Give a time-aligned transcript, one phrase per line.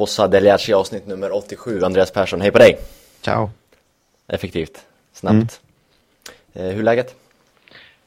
[0.00, 1.84] Fossa Deliaci avsnitt nummer 87.
[1.84, 2.78] Andreas Persson, hej på dig!
[3.20, 3.50] Ciao!
[4.26, 4.78] Effektivt,
[5.12, 5.60] snabbt.
[6.54, 6.68] Mm.
[6.68, 7.14] Eh, hur är läget?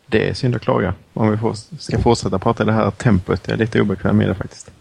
[0.05, 0.93] Det är synd att klaga.
[1.13, 3.41] Om vi får, ska fortsätta prata i det här tempot.
[3.45, 4.71] Jag är lite obekväm med det faktiskt.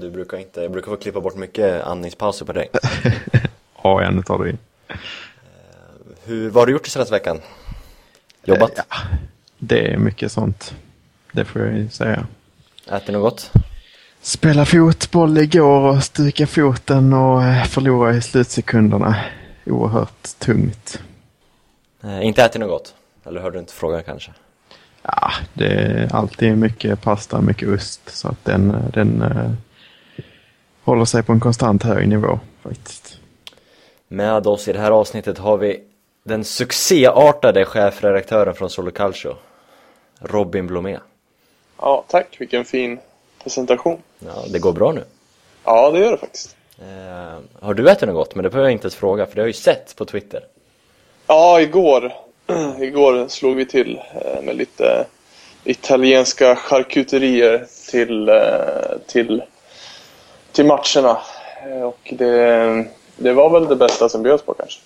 [0.00, 2.70] Du brukar inte, jag brukar få klippa bort mycket andningspauser på dig.
[3.82, 4.56] ja, nu tar du i.
[4.88, 4.96] Eh,
[6.24, 7.40] hur, vad har du gjort i senaste veckan?
[8.44, 8.78] Jobbat?
[8.78, 8.96] Eh, ja,
[9.58, 10.74] det är mycket sånt.
[11.32, 12.26] Det får jag ju säga.
[12.86, 13.52] Äter något gott?
[14.24, 19.16] Spela fotboll igår och stuka foten och eh, förlora i slutsekunderna.
[19.66, 21.02] Oerhört tungt.
[22.04, 22.94] Eh, inte ätit något gott?
[23.24, 24.32] Eller hörde du inte frågan kanske?
[25.02, 28.00] Ja, det är alltid mycket pasta, mycket ost.
[28.06, 29.50] Så att den, den eh,
[30.84, 33.18] håller sig på en konstant hög nivå faktiskt.
[34.08, 35.80] Med oss i det här avsnittet har vi
[36.24, 39.34] den succéartade chefredaktören från Solo Calcio,
[40.20, 40.98] Robin Blomé.
[41.78, 42.36] Ja, tack.
[42.38, 42.98] Vilken fin
[43.42, 44.02] presentation.
[44.18, 45.04] Ja, det går bra nu.
[45.64, 46.56] Ja, det gör det faktiskt.
[46.78, 48.34] Eh, har du ätit något gott?
[48.34, 50.44] Men det behöver jag inte ens fråga, för det har jag ju sett på Twitter.
[51.26, 52.12] Ja, igår,
[52.80, 55.06] igår slog vi till eh, med lite
[55.64, 58.34] italienska charkuterier till, eh,
[59.06, 59.42] till,
[60.52, 61.18] till matcherna.
[61.66, 62.84] Eh, och det,
[63.16, 64.80] det var väl det bästa som bjöds på kanske.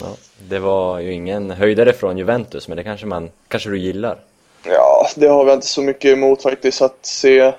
[0.00, 0.06] Ja,
[0.48, 4.18] det var ju ingen höjdare från Juventus, men det kanske, man, kanske du gillar?
[4.64, 6.82] Ja, det har vi inte så mycket emot faktiskt.
[6.82, 7.52] Att se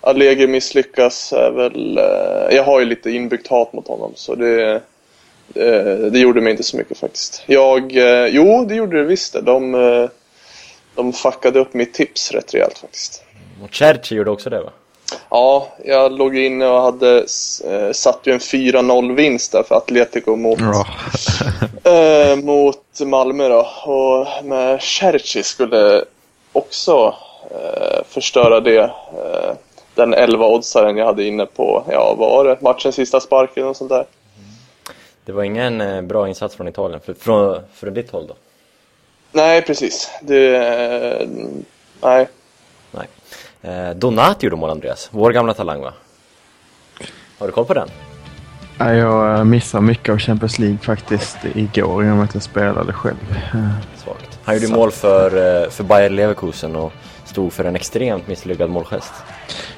[0.00, 1.98] Allegri misslyckas är väl...
[1.98, 4.82] Eh, jag har ju lite inbyggt hat mot honom, så det,
[5.48, 7.42] det, det gjorde mig inte så mycket faktiskt.
[7.46, 7.96] Jag...
[7.96, 9.40] Eh, jo, det gjorde det visst det.
[9.40, 10.08] De, eh,
[10.94, 13.24] de fuckade upp mitt tips rätt rejält faktiskt.
[13.64, 14.70] Och Cherchi gjorde också det va?
[15.30, 17.16] Ja, jag låg inne och hade
[17.64, 20.86] eh, satt ju en 4-0 vinst där för Atletico mot, Ja.
[21.90, 23.68] eh, mot Malmö då.
[23.84, 26.04] Och med Cherchi skulle
[26.52, 27.14] också
[27.50, 28.80] eh, förstöra det.
[28.80, 29.52] Eh,
[29.94, 33.90] den 11-oddsaren jag hade inne på, ja vad var det, matchens sista sparken och sånt
[33.90, 34.04] där.
[35.24, 38.34] Det var ingen eh, bra insats från Italien, för, från, från ditt håll då?
[39.32, 40.10] Nej, precis.
[40.22, 41.28] Det, eh,
[42.02, 42.28] nej.
[42.90, 43.06] Nej.
[43.62, 45.08] Eh, Donati gjorde mål, Andreas.
[45.12, 45.92] Vår gamla talang, va?
[47.38, 47.88] Har du koll på den?
[48.78, 53.16] Ja, Jag eh, missade mycket av Champions League faktiskt igår genom att jag spelade själv.
[53.54, 53.70] Eh,
[54.04, 54.38] Svagt.
[54.44, 56.92] Han gjorde mål för, för Bayer Leverkusen och
[57.30, 59.12] stod för en extremt misslyckad målgest.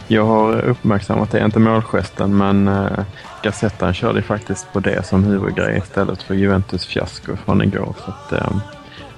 [0.09, 3.05] Jag har uppmärksammat det, inte målgesten, men uh,
[3.43, 7.95] Gazettan körde faktiskt på det som huvudgrej istället för Juventus fiasko från igår.
[8.05, 8.57] Så att, uh,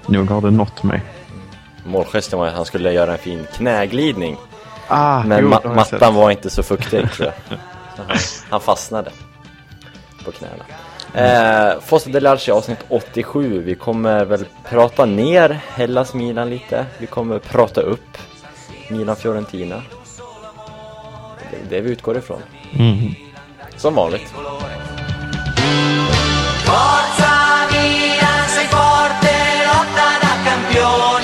[0.07, 1.03] nog har det nått mig.
[1.87, 4.37] Målgesten var att han skulle göra en fin knäglidning.
[4.89, 5.93] Ah, Men jo, ma jag sett.
[5.93, 7.09] mattan var inte så fuktig.
[7.13, 7.25] Så
[7.97, 8.17] han,
[8.51, 9.11] han fastnade
[10.25, 10.65] på knäna.
[11.15, 13.63] Eh, Fossa Delarci avsnitt 87.
[13.63, 16.87] Vi kommer väl prata ner Hellas Milan lite.
[16.99, 18.19] Vi kommer prata upp
[18.89, 19.83] Milan Fiorentina.
[21.51, 22.41] Det är det vi utgår ifrån.
[22.73, 23.15] Mhm.
[23.77, 24.35] Som vanligt.
[26.65, 27.35] Forza
[27.73, 29.35] Milan, sei forte,
[29.67, 31.24] lotta da campione.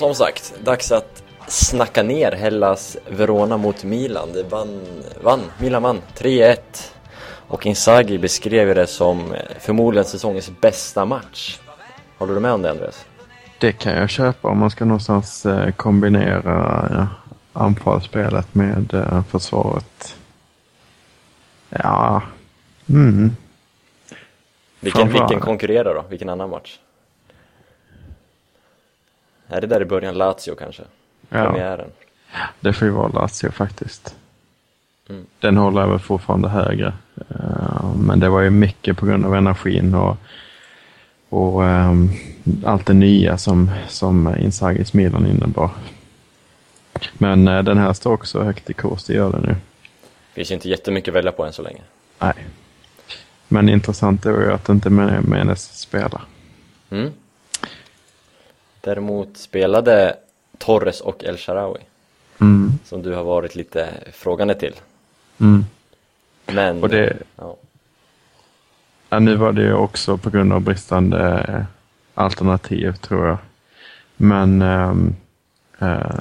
[0.00, 4.32] Som sagt, dags att snacka ner Hellas Verona mot Milan.
[4.32, 4.80] Det vann,
[5.22, 6.56] vann, Milan vann 3-1.
[7.48, 11.58] Och Inzaghi beskrev det som eh, förmodligen säsongens bästa match.
[12.18, 13.06] Håller du med om det Andreas?
[13.58, 17.08] Det kan jag köpa om man ska någonstans eh, kombinera
[17.52, 20.16] anfallsspelet med eh, försvaret.
[21.68, 22.22] Ja,
[22.88, 23.36] mm.
[24.80, 26.04] Vilken, vilken konkurrerar då?
[26.08, 26.78] Vilken annan match?
[29.50, 30.82] Är det där i början Lazio kanske?
[31.28, 31.44] Ja.
[31.44, 31.88] Premiären?
[32.60, 34.14] Det får ju vara Lazio faktiskt.
[35.08, 35.26] Mm.
[35.40, 36.92] Den håller jag väl fortfarande högre.
[37.30, 40.16] Eh, Men det var ju mycket på grund av energin och,
[41.28, 42.08] och ehm,
[42.64, 45.70] allt det nya som, som Inzagis Milan innebar.
[47.14, 49.56] Men eh, den här står också högt i kurs, det gör den nu.
[50.32, 51.80] Finns inte jättemycket att välja på än så länge.
[52.18, 52.34] Nej.
[53.48, 56.22] Men intressant är ju att inte Men- Menes spelar.
[56.90, 57.10] Mm.
[58.80, 60.16] Däremot spelade
[60.58, 61.80] Torres och El Shaarawy
[62.40, 62.72] Mm.
[62.84, 64.74] som du har varit lite frågande till.
[65.40, 65.64] Mm.
[66.46, 66.82] Men...
[66.82, 67.56] Och det, Ja.
[69.08, 71.62] Ja, nu var det ju också på grund av bristande eh,
[72.14, 73.38] alternativ tror jag.
[74.16, 74.94] Men eh,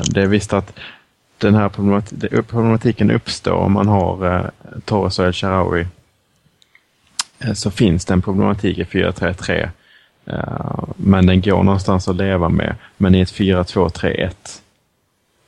[0.09, 0.73] det är visst att
[1.37, 1.69] den här
[2.41, 4.45] problematiken uppstår om man har eh,
[4.85, 5.85] Torres och El Shaarawy
[7.39, 9.69] eh, så finns det en problematik i 4-3-3.
[10.29, 12.75] Eh, men den går någonstans att leva med.
[12.97, 14.31] Men i ett 4-2-3-1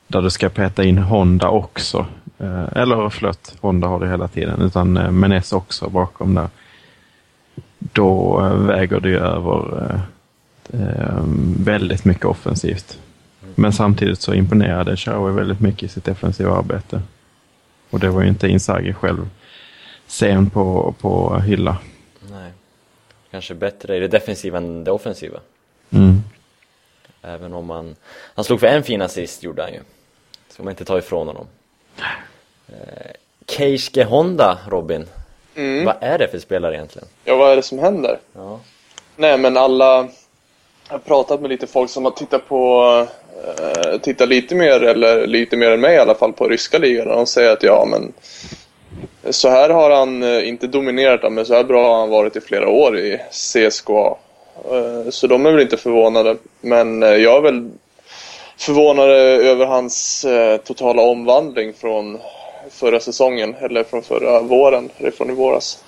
[0.06, 2.06] där du ska peta in Honda också.
[2.38, 4.62] Eh, eller förlåt, Honda har du hela tiden.
[4.62, 6.48] Utan eh, Menes också bakom där.
[7.78, 10.00] Då väger det ju över
[11.56, 12.98] väldigt mycket offensivt.
[13.54, 17.02] Men samtidigt så imponerade Shawi väldigt mycket i sitt defensiva arbete.
[17.90, 19.28] Och det var ju inte Inzaghi själv
[20.06, 21.76] sen på, på hylla.
[23.32, 25.40] Kanske bättre i det defensiva än det offensiva.
[25.90, 26.22] Mm.
[27.22, 27.96] Även om man...
[28.34, 29.80] Han slog för en fin assist gjorde han ju.
[30.48, 31.46] Ska man inte ta ifrån honom.
[32.68, 33.10] Eh,
[33.46, 35.06] Keisuke Honda, Robin.
[35.54, 35.84] Mm.
[35.84, 37.08] Vad är det för spelare egentligen?
[37.24, 38.18] Ja, vad är det som händer?
[38.32, 38.60] Ja.
[39.16, 40.08] Nej, men alla...
[40.88, 42.82] Jag har pratat med lite folk som har tittat på...
[43.58, 47.08] Eh, tittat lite mer, eller lite mer än mig i alla fall, på ryska ligan.
[47.08, 48.12] Och de säger att ja, men...
[49.30, 52.40] Så här har han eh, inte dominerat men så här bra har han varit i
[52.40, 54.16] flera år i CSKA.
[54.70, 56.36] Eh, så de är väl inte förvånade.
[56.60, 57.70] Men eh, jag är väl
[58.56, 60.26] förvånad över hans
[60.64, 62.18] totala omvandling från
[62.70, 65.84] förra säsongen, eller från förra våren, eller från i våras.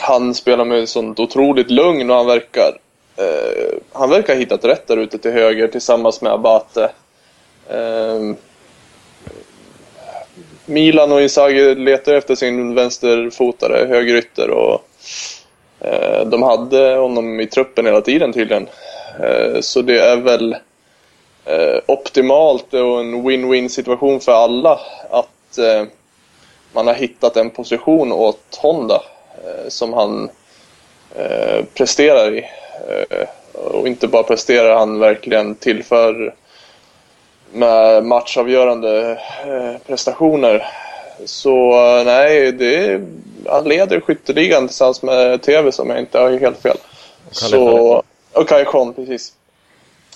[0.00, 2.78] Han spelar med sånt otroligt lugn och han verkar
[3.92, 6.90] han verkar ha hittat rätt där ute till höger tillsammans med Abate.
[10.68, 14.84] Milan och Inzaghi letar efter sin vänsterfotare, högerytter och
[15.80, 18.68] eh, de hade honom i truppen hela tiden tydligen.
[19.22, 20.56] Eh, så det är väl
[21.44, 24.80] eh, optimalt och en win-win situation för alla
[25.10, 25.84] att eh,
[26.72, 29.02] man har hittat en position åt Honda
[29.44, 30.30] eh, som han
[31.14, 32.38] eh, presterar i.
[32.88, 36.34] Eh, och inte bara presterar, han verkligen tillför
[37.52, 39.10] med matchavgörande
[39.46, 40.66] eh, prestationer.
[41.24, 43.00] Så eh, nej, det,
[43.46, 46.76] han leder skytteligan tillsammans med TV som jag inte har helt fel.
[47.30, 48.02] Så,
[48.32, 49.32] och Kon, precis.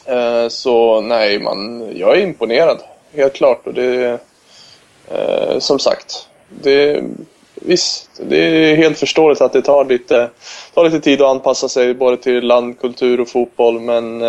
[0.04, 2.78] Eh, så nej, man, jag är imponerad.
[3.14, 3.66] Helt klart.
[3.66, 4.18] Och det,
[5.58, 7.02] som sagt, det,
[7.54, 10.30] visst, det är helt förståeligt att det tar lite,
[10.74, 13.80] tar lite tid att anpassa sig både till land, kultur och fotboll.
[13.80, 14.20] Men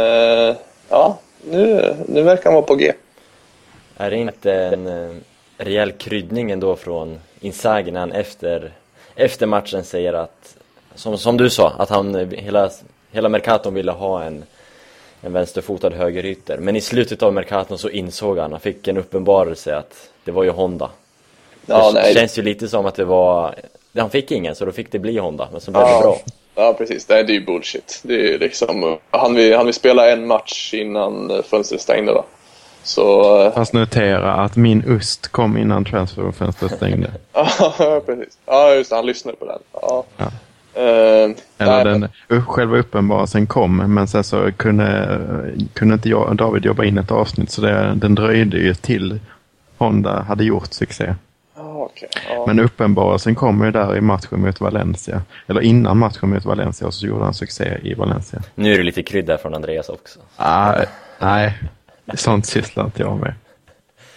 [0.89, 1.17] ja,
[1.49, 2.93] nu, nu verkar han vara på G.
[3.97, 5.15] Är det inte en eh,
[5.57, 8.71] rejäl kryddning ändå från Inzaghi när han efter,
[9.15, 10.55] efter matchen säger att,
[10.95, 12.69] som, som du sa, att han eh, hela,
[13.11, 14.43] hela Mercaton ville ha en,
[15.21, 16.57] en vänsterfotad högerytter.
[16.57, 20.43] Men i slutet av Mercaton så insåg han, han fick en uppenbarelse att det var
[20.43, 20.89] ju Honda.
[21.65, 22.13] Ja, det nej.
[22.13, 23.55] känns ju lite som att det var,
[23.97, 26.17] han fick ingen så då fick det bli Honda, men så blev det Ja, bra.
[26.55, 27.09] Ja, precis.
[27.09, 28.01] Nej, det är ju bullshit.
[28.03, 32.25] Det är liksom, han, vill, han vill spela en match innan eh, fönstret stängde då.
[32.83, 37.11] Så, eh, Fast notera att min UST kom innan transferfönstret stängde.
[37.33, 38.37] ja, precis.
[38.45, 38.95] Ja, just det.
[38.95, 39.59] Han lyssnade på den.
[39.73, 40.03] Ja.
[40.17, 40.25] Ja.
[40.75, 45.19] Eh, Eller nej, den, själva uppenbarelsen kom, men sen så kunde,
[45.73, 49.19] kunde inte jag, David jobba in ett avsnitt så det, den dröjde ju till
[49.77, 51.15] Honda hade gjort succé.
[51.55, 52.09] Ja, okej.
[52.29, 52.43] Ja.
[52.47, 55.21] Men uppenbarelsen kom ju där i matchen mot Valencia.
[55.47, 58.41] Eller innan matchen mot Valencia och så gjorde han succé i Valencia.
[58.55, 60.19] Nu är det lite krydda från Andreas också.
[60.35, 60.75] Ah,
[61.19, 61.53] nej,
[62.15, 63.33] sånt sysslar inte jag med.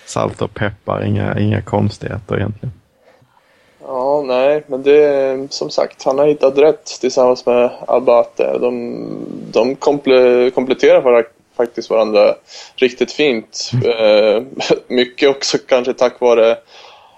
[0.06, 2.72] Salt och peppar, inga, inga konstigheter egentligen.
[3.82, 8.58] Ja, nej, men det är som sagt, han har hittat rätt tillsammans med Abate.
[8.58, 9.06] De,
[9.52, 12.34] de komple, kompletterar var, faktiskt varandra
[12.76, 13.70] riktigt fint.
[13.84, 14.42] Eh,
[14.88, 16.56] mycket också kanske tack vare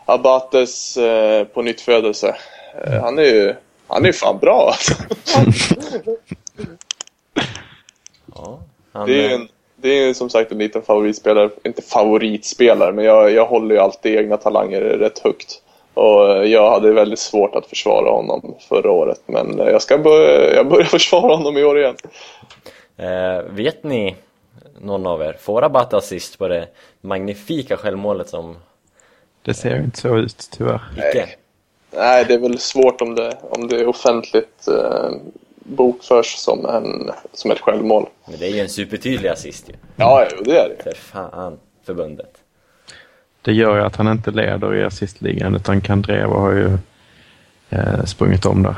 [0.08, 2.36] Abates eh, på nytt födelse.
[2.84, 3.54] Eh, han är ju
[3.86, 4.94] han är fan bra alltså.
[8.34, 8.58] Ja,
[8.92, 13.04] han, Det är, eh, en, det är som sagt en liten favoritspelare, inte favoritspelare, men
[13.04, 15.62] jag, jag håller ju alltid egna talanger rätt högt.
[15.94, 19.98] Och eh, jag hade väldigt svårt att försvara honom förra året, men eh, jag ska
[19.98, 21.96] börja, jag börjar försvara honom i år igen.
[22.96, 24.16] Eh, vet ni,
[24.80, 26.68] någon av er, får Rabat assist på det
[27.00, 28.56] magnifika självmålet som
[29.48, 30.80] Det ser ju inte så ut tyvärr.
[30.96, 31.28] icke?
[31.90, 35.10] Nej, det är väl svårt om det, om det är offentligt eh,
[35.58, 38.06] bokförs som, en, som ett självmål.
[38.26, 39.72] Men det är ju en supertydlig assist ju.
[39.96, 40.82] Ja, det är det.
[40.82, 42.30] För fan, förbundet.
[43.42, 46.78] Det gör ju att han inte leder i assistligan utan Kandreva har ju
[47.70, 48.76] eh, sprungit om där.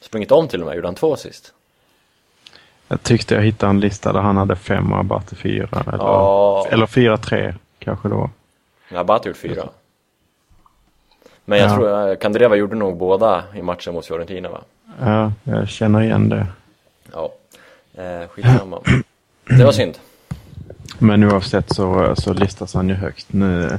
[0.00, 1.52] Sprungit om till och med, gjorde han två assist?
[2.88, 5.68] Jag tyckte jag hittade en lista där han hade fem och Abate fyra.
[5.86, 6.66] Eller, Ja.
[6.70, 8.30] eller fyra, tre kanske då.
[8.88, 9.68] Rabat har gjort fyra.
[11.44, 11.74] Men jag Ja.
[11.74, 14.60] tror, eh, Kandreva gjorde nog båda i matchen mot Fiorentina va?
[15.00, 16.46] Ja, jag känner igen det.
[17.12, 17.32] Ja.
[17.94, 18.80] Eh, skitsamma.
[19.44, 19.98] Det var synd.
[20.98, 23.26] Men oavsett så, så listas han ju högt.
[23.32, 23.78] Nu,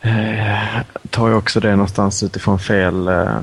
[0.00, 3.08] Eh, tar ju också det någonstans utifrån fel.
[3.08, 3.38] Eh,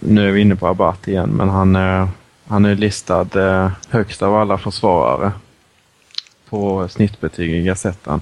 [0.00, 2.08] nu är vi inne på Abati igen, men han, eh,
[2.46, 5.32] han är listad eh, högst av alla försvarare
[6.48, 8.20] på snittbetyg i Gazettan.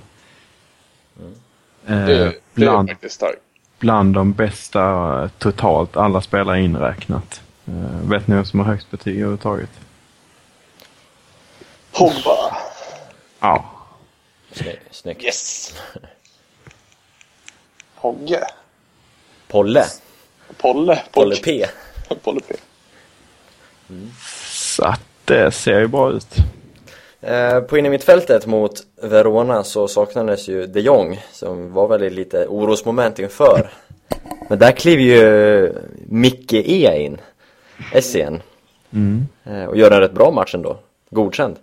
[1.87, 3.41] Eh, Det, det är bland, faktiskt starkt.
[3.79, 4.83] bland de bästa
[5.23, 7.43] eh, totalt, alla spelare inräknat.
[7.67, 9.71] Eh, vet ni vem som har högst betyg överhuvudtaget?
[11.93, 12.57] Pogba.
[13.41, 13.65] Ja,
[14.53, 14.83] Snyggt.
[14.91, 15.23] Snyggt.
[15.25, 15.75] Yes!
[18.01, 18.41] Pogge.
[19.49, 19.85] Polle.
[20.57, 21.03] Polle.
[21.13, 21.67] Polle P.
[22.23, 22.55] Polle P.
[24.51, 26.37] så att det ser ju bra ut.
[27.27, 33.19] Eh, på innermittfältet mot Verona så saknades ju de Jong som var väl lite orosmoment
[33.19, 33.71] inför.
[34.49, 35.73] Men där kliver ju
[36.09, 37.21] Micke E in,
[37.93, 38.43] Essien,
[38.93, 39.27] Mm.
[39.45, 40.77] eh, och gör en rätt bra match ändå.
[41.11, 41.57] Godkänd.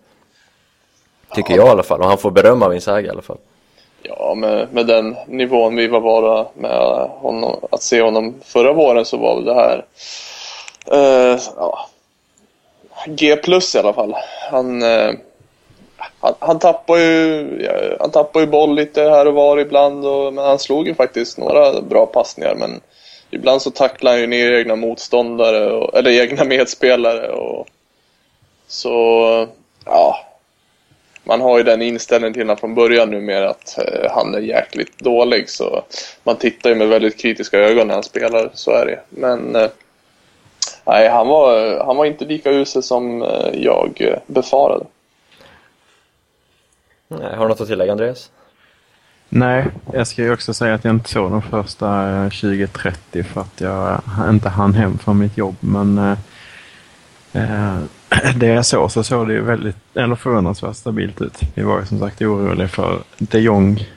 [1.35, 3.37] Tycker jag i alla fall, och han får beröm av Inzaghi i alla fall.
[4.01, 9.05] Ja, med, med den nivån vi var bara med honom, att se honom förra våren
[9.05, 9.85] så var väl det här
[10.91, 11.89] eh, ja,
[13.07, 14.15] G plus i alla fall.
[14.51, 15.11] Han, eh,
[16.19, 17.47] han, han tappar ju
[17.99, 21.37] han tappar ju boll lite här och var ibland och, men han slog ju faktiskt
[21.37, 22.81] några bra passningar men
[23.29, 27.67] ibland så tacklar han ju ner egna motståndare och, eller egna medspelare och
[28.67, 29.47] så
[29.85, 30.19] ja
[31.23, 34.99] man har ju den inställningen till honom från början numera, att eh, han är jäkligt
[34.99, 35.83] dålig så
[36.23, 38.99] man tittar ju med väldigt kritiska ögon när han spelar, så är det.
[39.09, 39.69] Men eh,
[40.85, 44.85] nej, han var, han var inte lika usel som eh, jag befarade.
[47.19, 48.31] Nej, har du något att tillägga Andreas?
[49.29, 53.41] Nej, jag ska ju också säga att jag inte såg de första eh, 20-30 för
[53.41, 55.55] att jag eh, inte hann hem från mitt jobb.
[55.59, 56.17] Men eh,
[57.33, 57.77] eh,
[58.35, 61.39] det jag såg så såg det ju väldigt, eller förvånansvärt stabilt ut.
[61.53, 63.87] Vi var ju som sagt oroliga för de Jong,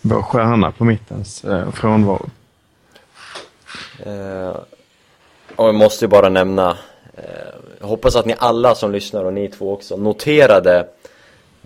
[0.00, 2.30] vår stjärna på mittens eh, frånvaro.
[4.04, 4.56] Eh,
[5.56, 6.76] och jag måste ju bara nämna
[7.14, 7.24] eh,
[7.80, 10.86] Jag hoppas att ni alla som lyssnar och ni två också noterade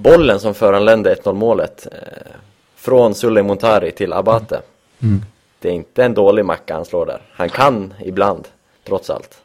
[0.02, 2.32] Bollen som föranledde 1-0 målet eh,
[2.76, 4.62] Från Sulle Montari till Abate
[5.02, 5.22] Mm.
[5.58, 8.48] Det är inte en dålig macka han slår där Han kan ibland,
[8.84, 9.40] trots allt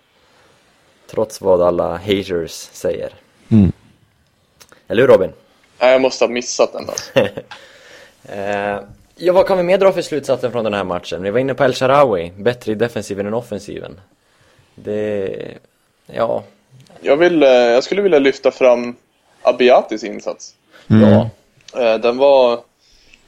[1.08, 3.10] Trots vad alla haters säger
[3.50, 3.72] Mm.
[4.88, 5.32] Eller hur Robin?
[5.80, 6.90] Nej, jag måste ha missat den.
[6.90, 7.12] Alltså.
[8.30, 8.80] Eh,
[9.16, 11.24] ja, vad kan vi mer dra för slutsatsen från den här matchen?
[11.24, 14.00] Vi var inne på El Sharawi, bättre i defensiven än offensiven.
[14.76, 15.58] Det,
[16.06, 16.44] ja,
[17.02, 18.96] Jag, vill, eh, jag skulle vilja lyfta fram
[19.46, 20.54] Abiatis insats.
[20.88, 21.30] ja,
[21.82, 22.60] Eh, Den var...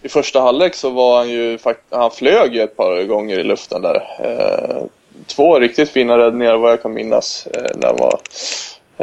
[0.01, 1.59] I första halvlek så var han ju
[1.89, 3.95] Han flög ju ett par gånger i luften där.
[4.23, 4.83] Eh,
[5.27, 7.47] Två riktigt fina räddningar vad jag kan minnas.
[7.53, 8.19] eh, När han var...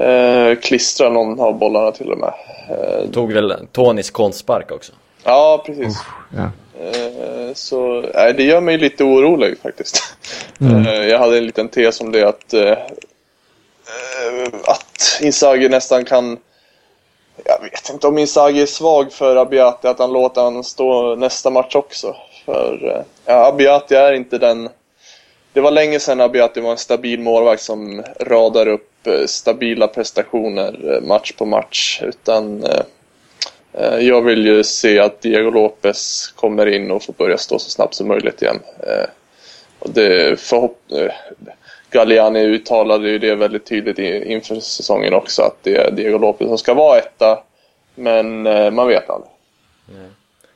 [0.04, 2.32] Eh, klistrade någon av bollarna till och med.
[2.70, 4.92] Eh, tog väl Tonys konstspark också.
[5.24, 5.98] Ja, precis.
[6.36, 6.50] Ja.
[6.84, 10.02] Eh, Så nej, det gör mig lite orolig faktiskt.
[10.60, 10.86] Mm.
[10.86, 16.38] Eh, Jag hade en liten tes om det att, eh, eh, att Inzaghi nästan kan
[17.44, 21.50] jag vet inte om Inzaghi är svag för Abiati, att han låter han stå nästa
[21.50, 22.16] match också.
[22.44, 24.68] För eh, ja, Abiati är inte den...
[25.52, 30.94] Det var länge sedan Abiati var en stabil målvakt som radar upp eh, stabila prestationer
[30.94, 32.02] eh, match på match.
[32.02, 32.82] Utan eh,
[33.72, 37.70] eh, jag vill ju se att Diego Lopez kommer in och får börja stå så
[37.70, 38.60] snabbt som möjligt igen.
[38.86, 39.06] Eh,
[39.78, 40.80] och det förhopp...
[41.94, 46.58] Galliani uttalade ju det väldigt tydligt inför säsongen också att det är Diego Lopez som
[46.58, 47.44] ska vara etta.
[47.94, 49.30] Men eh, man vet aldrig.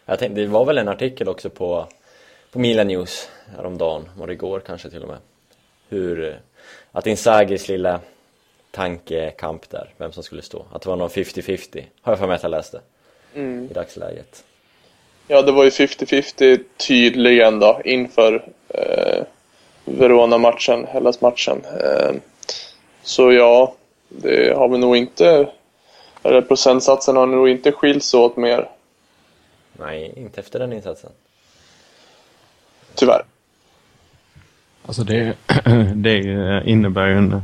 [0.06, 1.86] Jag tänkte, det var väl en artikel också på,
[2.52, 5.18] på Milan News häromdagen, var det igår kanske till och med.
[5.88, 6.34] Hur, eh,
[6.92, 8.00] att Inzagis lilla
[8.70, 10.64] tankekamp där, vem som skulle stå.
[10.72, 12.80] Att det var någon 50-50, har jag för mig att jag läste.
[13.70, 14.44] I dagsläget.
[15.26, 19.24] Ja, det var ju 50-50 tydligen då inför eh,
[19.98, 21.64] Verona-matchen, Hellas-matchen.
[21.64, 22.14] Eh,
[23.02, 23.74] så ja,
[24.08, 25.48] det har vi nog inte...
[26.22, 28.68] Eller procentsatsen har nog inte skilts åt mer,
[29.72, 31.10] Nej, inte efter den insatsen.
[32.94, 33.22] tyvärr.
[34.86, 35.34] Alltså det,
[35.94, 36.18] det
[36.64, 37.42] innebär ju en,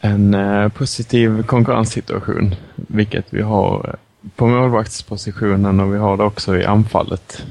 [0.00, 3.96] en eh, positiv konkurrenssituation, vilket vi har
[4.36, 7.46] på målvaktspositionen och vi har det också i anfallet,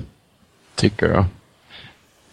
[0.75, 1.25] tycker jag.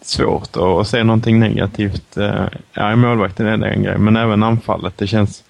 [0.03, 2.17] Svårt att se någonting negativt.
[2.17, 2.45] eh,
[2.75, 4.95] Ja, i målvakten är det en grej, men även anfallet.
[4.99, 5.45] Det känns...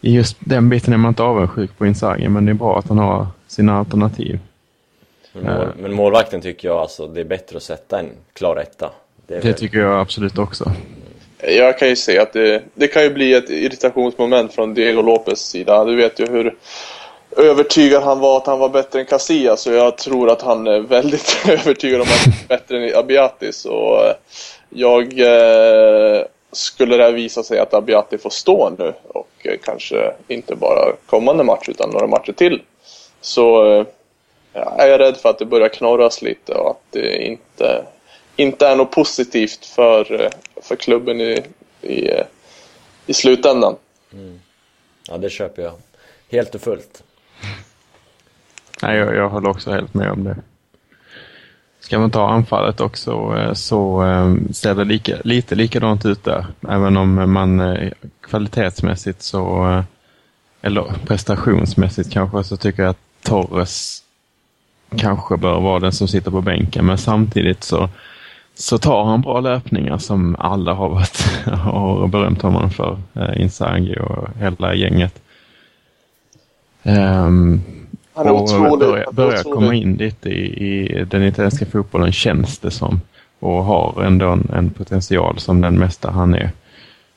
[0.00, 2.88] I just den biten är man inte avundsjuk på Inzaghi, men det är bra att
[2.88, 4.38] han har sina alternativ.
[5.32, 8.90] Men, mål, men målvakten tycker jag alltså, det är bättre att sätta en klar etta.
[9.26, 10.72] Det Det väl- tycker jag absolut också.
[11.42, 15.38] Jag kan ju se att det, det kan ju bli ett irritationsmoment från Diego Lopez
[15.40, 15.84] sida.
[15.84, 16.54] Du vet ju hur
[17.38, 20.80] övertygad han var att han var bättre än Casillas så jag tror att han är
[20.80, 24.12] väldigt övertygad om att han är bättre än Abiati så eh,
[24.68, 30.12] jag eh, skulle det här visa sig att Abiati får stå nu och eh, kanske
[30.28, 32.62] inte bara kommande match utan några matcher till
[33.20, 33.86] så eh,
[34.52, 37.84] jag är rädd för att det börjar knorras lite och att det inte,
[38.36, 40.30] inte är något positivt för, eh,
[40.62, 41.42] för klubben i,
[41.82, 42.26] i, eh,
[43.06, 43.76] i slutändan.
[44.12, 44.40] Mm.
[45.08, 45.72] Ja, det köper jag.
[46.30, 47.02] Helt och fullt.
[48.82, 50.36] Nej, jag, jag håller också helt med om det.
[51.88, 56.46] Ska man ta anfallet också eh, så eh, ser det lika, lite likadant ut där.
[56.68, 57.90] Även om man eh,
[58.20, 59.82] kvalitetsmässigt så,
[60.62, 64.02] eller prestationsmässigt kanske, så tycker jag att Torres
[64.96, 66.86] kanske bör vara den som sitter på bänken.
[66.86, 67.88] Men samtidigt så,
[68.54, 72.98] så tar han bra löpningar som alla har, varit, har berömt honom för.
[73.36, 75.22] Inzaghi och hela gänget.
[76.82, 83.00] Är och börjar, börjar komma in lite i, i den italienska fotbollen känns det som.
[83.40, 86.50] Och har ändå en, en potential som den mesta han är.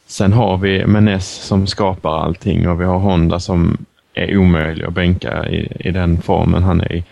[0.08, 3.78] Sen har vi Menes som skapar allting och vi har Honda som
[4.14, 7.04] är omöjlig att bänka i, i den formen han är i.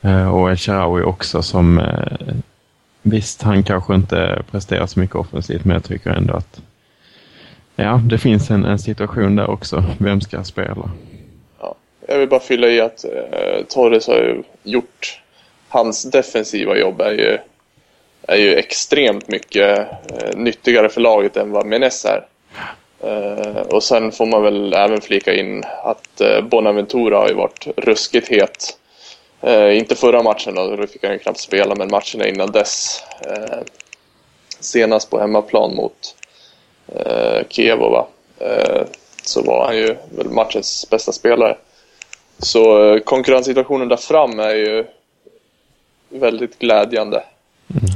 [0.00, 2.34] Eh, och El Shaarawy också som eh,
[3.02, 6.60] Visst, han kanske inte presterar så mycket offensivt men jag tycker ändå att
[7.76, 9.84] Ja, det finns en, en situation där också.
[9.98, 10.90] Vem ska spela?
[12.10, 15.20] Jag vill bara fylla i att eh, Torres har ju gjort
[15.68, 17.38] hans defensiva jobb är ju,
[18.22, 19.78] är ju extremt mycket
[20.12, 22.26] eh, nyttigare för laget än vad Menes är.
[23.00, 27.66] Eh, och sen får man väl även flika in att eh, Bonaventura har ju varit
[27.76, 28.78] ruskigt het.
[29.40, 33.04] Eh, inte förra matchen då, då fick han ju knappt spela, men matcherna innan dess.
[33.26, 33.58] Eh,
[34.60, 36.16] senast på hemmaplan mot
[36.94, 38.06] eh, Kiev va?
[38.38, 38.82] Eh,
[39.22, 41.56] så var han ju väl matchens bästa spelare.
[42.38, 44.84] Så eh, konkurrenssituationen där fram är ju
[46.08, 47.22] väldigt glädjande.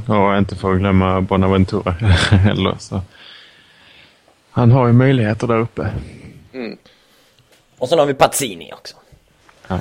[0.09, 1.91] Och inte för att glömma Bonaventura
[2.31, 2.77] heller.
[2.79, 3.01] Så.
[4.51, 5.91] Han har ju möjligheter där uppe.
[7.79, 8.97] Och sen har vi Pazzini också.
[9.69, 9.81] Ja.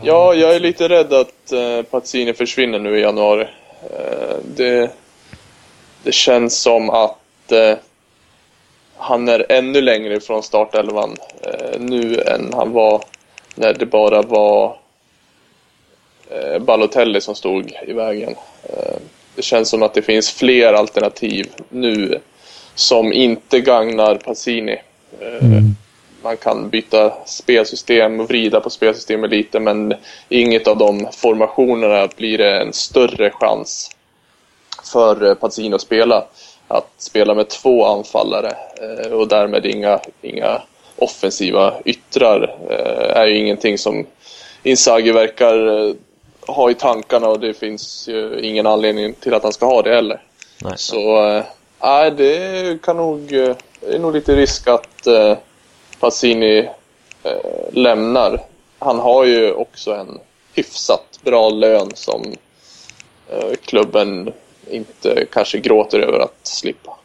[0.00, 3.48] Ja, jag är lite rädd att eh, Pazzini försvinner nu i januari.
[3.82, 4.90] Eh, det,
[6.02, 7.76] det känns som att eh,
[9.04, 13.04] han är ännu längre ifrån startelvan eh, nu än han var
[13.54, 14.76] när det bara var
[16.30, 18.34] eh, Balotelli som stod i vägen.
[18.62, 18.96] Eh,
[19.34, 22.20] det känns som att det finns fler alternativ nu
[22.74, 24.76] som inte gagnar Pazzini.
[25.20, 25.44] Eh,
[26.22, 29.94] man kan byta spelsystem och vrida på spelsystemet lite men
[30.28, 33.90] inget av de formationerna blir det en större chans
[34.92, 36.24] för eh, Pazzini att spela.
[36.74, 40.62] Att spela med två anfallare eh, och därmed inga, inga
[40.96, 44.06] offensiva yttrar eh, är ju ingenting som
[44.62, 45.94] Inzaghi verkar eh,
[46.46, 49.94] ha i tankarna och det finns ju ingen anledning till att han ska ha det
[49.94, 50.22] heller.
[50.62, 50.72] Nej.
[50.76, 51.42] Så
[51.82, 53.28] nej, det kan nog,
[53.80, 55.36] det är nog lite risk att eh,
[56.00, 56.58] Pazzini
[57.22, 57.32] eh,
[57.72, 58.40] lämnar.
[58.78, 60.20] Han har ju också en
[60.54, 62.22] hyfsat bra lön som
[63.64, 64.32] klubben
[64.70, 66.96] inte kanske gråter över att slippa.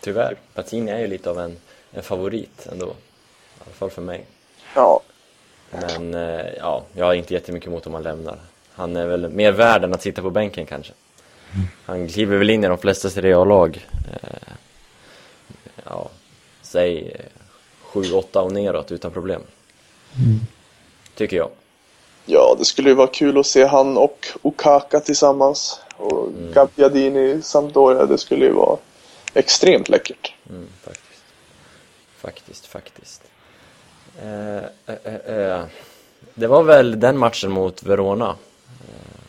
[0.00, 0.36] Tyvärr.
[0.54, 1.56] Pazzini är ju lite av en,
[1.90, 2.86] en favorit ändå.
[2.86, 2.90] I
[3.64, 4.26] alla fall för mig.
[4.74, 5.00] Ja,
[5.70, 8.38] Men eh, ja, jag har inte jättemycket emot om han lämnar.
[8.72, 10.92] Han är väl mer värd än att sitta på bänken kanske.
[11.84, 13.86] Han kliver väl in i de flesta Serie A-lag.
[14.12, 14.52] Eh,
[15.84, 16.08] ja,
[16.62, 17.20] säg eh,
[17.92, 19.42] 7-8 och neråt utan problem.
[21.14, 21.50] Tycker jag.
[22.24, 25.80] ja, det skulle ju vara kul att se han och Okaka tillsammans.
[25.96, 28.78] Och Gabbiadini i Sampdoria, det skulle ju vara
[29.34, 30.34] extremt läckert.
[30.50, 31.22] Mm, faktiskt.
[32.16, 33.22] Faktiskt, faktiskt.
[34.22, 35.64] Eh, eh, eh, eh.
[36.34, 38.36] Det var väl den matchen mot Verona.
[38.80, 39.20] Eh,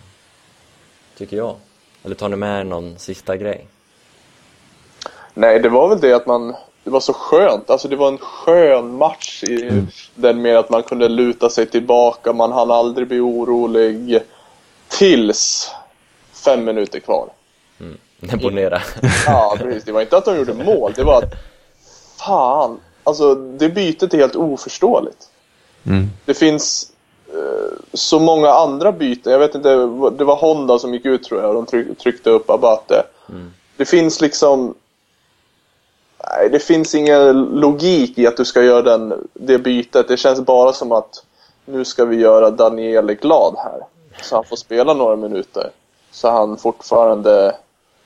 [1.18, 1.56] tycker jag.
[2.04, 3.68] Eller tar ni med någon sista grej?
[5.34, 6.56] Nej, det var väl det att man...
[6.84, 7.70] Det var så skönt.
[7.70, 12.34] Alltså det var en skön match i den med att man kunde luta sig tillbaka.
[12.34, 14.20] Man hann aldrig bli orolig.
[14.88, 15.72] Tills
[16.48, 17.30] fem minuter kvar.
[18.22, 18.82] Imponera.
[19.26, 19.84] Ja, precis.
[19.84, 20.94] Det var inte att de gjorde mål.
[20.96, 21.34] Det var att...
[22.18, 22.80] Fan.
[23.04, 25.30] Alltså, det bytet är helt oförståeligt.
[25.86, 26.10] Mm.
[26.26, 26.92] Det finns
[27.34, 29.32] eh, så många andra byten.
[29.32, 29.70] Jag vet inte,
[30.18, 33.04] det var Honda som gick ut tror jag och de tryck, tryckte upp Abate.
[33.78, 34.76] Det finns liksom...
[36.30, 40.08] Nej, det finns ingen logik i att du ska göra den, det bytet.
[40.08, 41.24] Det känns bara som att
[41.66, 43.82] nu ska vi göra Daniele glad här.
[44.22, 45.72] Så han får spela några minuter.
[46.18, 47.56] Så han fortfarande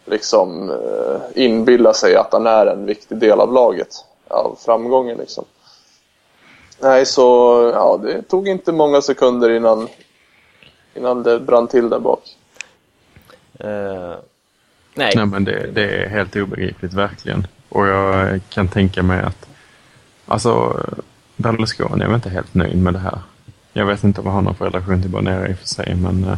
[0.05, 4.05] liksom eh, inbillar sig att han är en viktig del av laget.
[4.27, 5.45] Av framgången liksom.
[6.79, 7.21] Nej, så
[7.73, 9.87] ja, det tog inte många sekunder innan,
[10.95, 12.23] innan det brann till där bak.
[13.59, 14.15] Eh,
[14.93, 15.13] nej.
[15.15, 17.47] Nej, men det, det är helt obegripligt, verkligen.
[17.69, 19.47] Och jag kan tänka mig att...
[20.25, 20.79] Alltså,
[21.35, 23.19] Berlusconi är väl inte helt nöjd med det här.
[23.73, 26.23] Jag vet inte vad han har för relation till Bonera i och för sig, men...
[26.23, 26.37] Eh,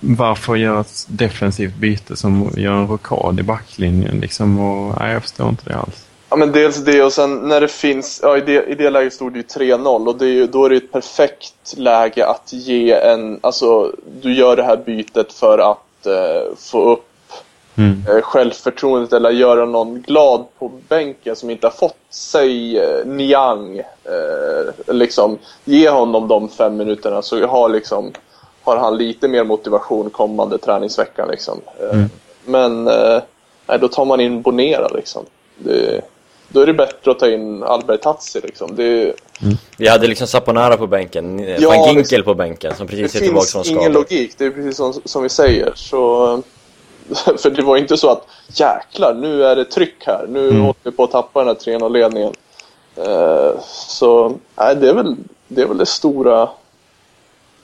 [0.00, 4.60] varför göra ett defensivt byte som gör en rokad i backlinjen liksom?
[4.60, 6.06] Och, nej, jag förstår inte det alls.
[6.30, 9.12] Ja, men dels det och sen när det finns, ja, i, det, i det läget
[9.12, 12.52] stod det ju 3-0 och det är ju, då är det ett perfekt läge att
[12.52, 17.08] ge en, alltså du gör det här bytet för att eh, få upp
[17.76, 18.02] Mm.
[18.08, 23.78] eh, självförtroendet eller göra någon glad på bänken som inte har fått sig eh, Niang.
[23.78, 28.12] Eh, liksom, ge honom de fem minuterna så har, liksom,
[28.62, 31.28] har han lite mer motivation kommande träningsveckan.
[31.28, 31.60] Liksom.
[31.80, 32.08] Eh, Mm.
[32.44, 33.22] Men eh,
[33.66, 34.88] nej, då tar man in Bonera.
[34.88, 35.24] Liksom.
[35.58, 36.00] Det,
[36.48, 38.40] då är det bättre att ta in Albertazzi.
[38.40, 38.76] Liksom.
[38.76, 39.12] Det,
[39.76, 42.22] Vi hade liksom Saponara på bänken, Ja, ja, Van Ginkel liksom.
[42.24, 43.94] på bänken som det precis är tillbaka finns från ingen skada.
[43.98, 45.72] logik, det är precis som, som vi säger.
[45.74, 46.42] Så,
[47.38, 50.26] för det var inte så att jäklar, nu är det tryck här.
[50.28, 50.60] Nu Mm.
[50.60, 52.32] håller vi på att tappa den här 3-0-ledningen.
[52.96, 53.52] Eh,
[53.88, 55.16] så nej, det, är väl,
[55.48, 56.48] det är väl det stora,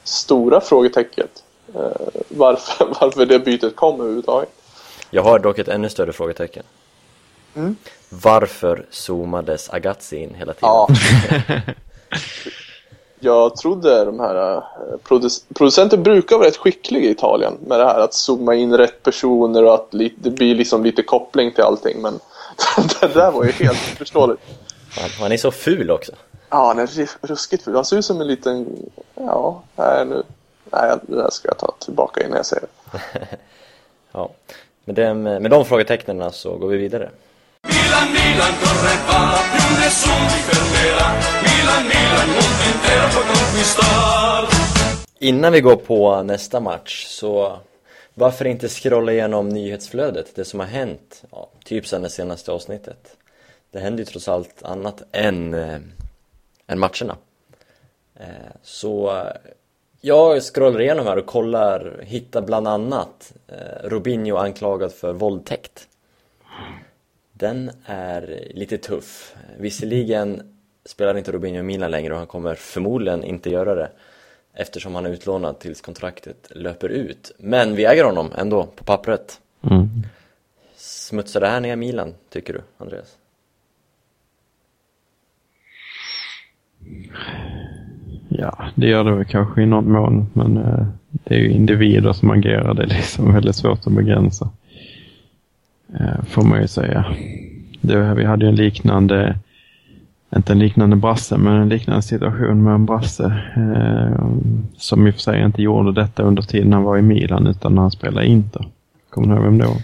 [0.08, 1.42] stora frågetecknet.
[1.74, 1.82] Eh,
[2.28, 4.48] varför, varför det bytet kom överhuvudtaget.
[5.10, 6.62] Jag har dock ett ännu större frågetecken.
[7.54, 7.76] Mm.
[8.08, 10.68] Varför zoomades Agazzi in hela tiden?
[10.68, 10.88] Ja.
[13.20, 14.62] Jag trodde de här eh,
[15.08, 19.02] produc- producenter brukar vara rätt skickliga i Italien med det här att zooma in rätt
[19.02, 22.02] personer och att det blir liksom lite koppling till allting.
[22.02, 22.20] Men
[23.00, 24.40] det där var ju helt förståeligt.
[24.90, 26.12] Han, han är så ful också.
[26.50, 27.74] Ja, han är ruskigt ful.
[27.74, 28.66] Han ser ut som en liten...
[29.14, 30.22] Ja, nej nu...
[30.72, 32.98] Nej, det där ska jag ta tillbaka innan jag säger det.
[34.12, 34.30] Ja.
[34.84, 37.10] Med, dem, med de frågetecknen så går vi vidare.
[37.62, 41.08] Milan, Milan, corre va, più nessuno mi fermerà.
[41.46, 44.48] Milan, Milan, mondo intero può conquistar.
[45.18, 47.58] Innan vi går på nästa match så
[48.14, 53.16] varför inte scrolla igenom nyhetsflödet, det som har hänt, ja, typ sedan det senaste avsnittet.
[53.70, 55.78] Det händer ju trots allt annat än, eh,
[56.68, 57.16] än matcherna.
[58.14, 58.26] Eh,
[58.62, 59.32] så eh,
[60.00, 65.88] jag scrollar igenom här och kollar, hittar bland annat eh, Robinho anklagad för våldtäkt.
[67.32, 69.34] Den är lite tuff.
[69.58, 70.54] Visserligen
[70.84, 73.90] spelar inte Robinho i Milan längre och han kommer förmodligen inte göra det
[74.52, 77.32] eftersom han är utlånad tills kontraktet löper ut.
[77.38, 79.40] Men vi äger honom ändå på pappret.
[79.62, 79.88] Mm.
[80.76, 83.16] Smutsar det här ner Milan, tycker du, Andreas?
[88.28, 92.12] Ja, det gör det väl kanske i någon mån, men eh, det är ju individer
[92.12, 92.74] som agerar.
[92.74, 94.50] Det är liksom väldigt svårt att begränsa.
[95.94, 97.16] Eh, får man ju säga.
[97.80, 99.38] Det, vi hade ju en liknande,
[100.36, 104.28] inte en liknande brasse, men en liknande situation med en brasse eh,
[104.76, 107.74] som i och för sig inte gjorde detta under tiden han var i Milan, utan
[107.74, 108.68] när han spelade i Inter.
[109.10, 109.76] Kommer du ihåg vem då?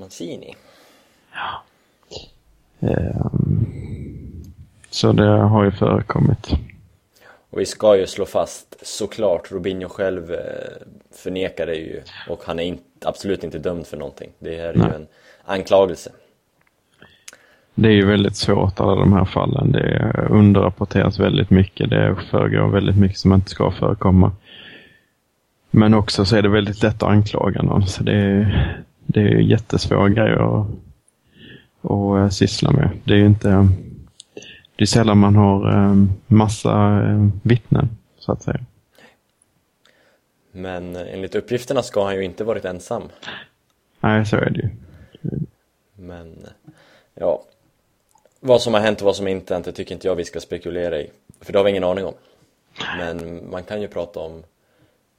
[0.00, 0.54] Mancini?
[2.80, 3.26] Eh,
[4.90, 6.50] så det har ju förekommit.
[7.50, 10.38] Och vi ska ju slå fast, såklart, Robinho själv eh,
[11.14, 14.30] förnekar det ju och han är in, absolut inte dömd för någonting.
[14.38, 14.88] Det här är Nej.
[14.88, 15.06] ju en
[15.44, 16.10] anklagelse.
[17.74, 19.72] Det är ju väldigt svårt alla de här fallen.
[19.72, 21.90] Det underrapporteras väldigt mycket.
[21.90, 24.32] Det föregår väldigt mycket som inte ska förekomma.
[25.70, 27.86] Men också så är det väldigt lätt att anklaga någon.
[27.86, 30.66] Så det är, det är jättesvåra grejer att,
[31.82, 32.90] att eh, syssla med.
[33.04, 33.68] Det är ju inte...
[34.78, 35.94] Det är sällan man har eh,
[36.26, 37.88] massa eh, vittnen,
[38.18, 38.60] så att säga.
[40.52, 43.02] Men eh, enligt uppgifterna ska han ju inte varit ensam.
[44.00, 44.70] Nej, så är det ju.
[45.96, 46.72] Men, eh,
[47.14, 47.42] ja.
[48.40, 50.40] Vad som har hänt och vad som inte hänt, det tycker inte jag vi ska
[50.40, 51.10] spekulera i.
[51.40, 52.14] För det har vi ingen aning om.
[52.98, 54.42] Men man kan ju prata om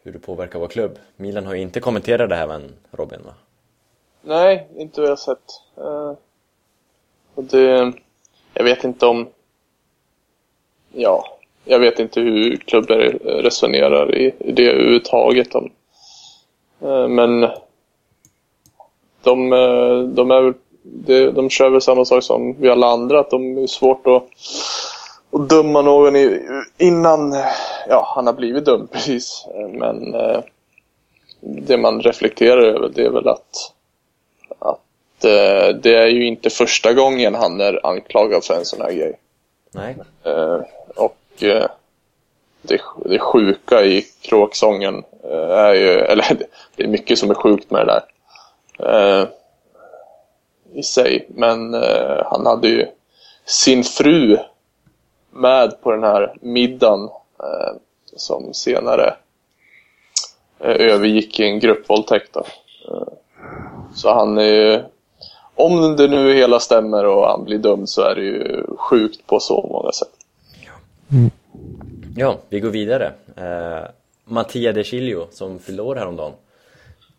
[0.03, 0.99] hur det påverkar vår klubb.
[1.15, 3.33] Milan har ju inte kommenterat det här men Robin va?
[4.21, 5.51] Nej, inte vad jag har sett.
[5.77, 6.13] Eh,
[7.35, 7.93] och det,
[8.53, 9.29] jag vet inte om...
[10.93, 15.55] Ja, jag vet inte hur klubben resonerar i, det överhuvudtaget.
[15.55, 15.69] Om,
[16.81, 17.41] eh, men
[19.23, 23.29] de, eh, de, är de, de kör väl samma sak som vi alla andra, att
[23.29, 24.23] de är svårt att,
[25.31, 26.41] att döma någon i,
[26.77, 27.35] innan
[27.89, 29.47] ja, han har blivit dömd precis.
[29.73, 30.39] Men eh,
[31.41, 33.73] det man reflekterar över det är väl att
[34.59, 35.21] att
[35.81, 39.19] det är ju inte första gången han är anklagad för en sån här grej.
[39.71, 39.95] Nej.
[40.95, 41.67] Och eh,
[42.61, 46.37] det, det sjuka i kråksången eh, är ju, eller
[46.75, 48.03] det är mycket som är sjukt med det där.
[48.79, 49.27] Eh,
[50.73, 51.25] I sig.
[51.29, 52.87] Men eh, han hade ju
[53.45, 54.37] sin fru
[55.31, 57.09] med på den här middagen
[57.43, 57.75] eh,
[58.15, 59.15] som senare
[60.59, 62.33] eh, övergick i en gruppvåldtäkt.
[62.33, 62.43] Då.
[63.95, 64.81] Så han är ju,
[65.55, 69.39] om det nu hela stämmer och han blir dömd så är det ju sjukt på
[69.39, 70.18] så många sätt.
[71.11, 71.31] Mm.
[72.15, 73.13] Ja, vi går vidare.
[73.35, 73.89] Eh,
[74.23, 76.33] Mattia De Chilio, som fyllde år häromdagen,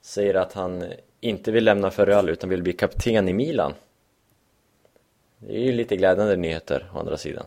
[0.00, 0.84] säger att han
[1.20, 3.74] inte vill lämna för Real utan vill bli kapten i Milan.
[5.38, 7.46] Det är ju lite glädjande nyheter å andra sidan.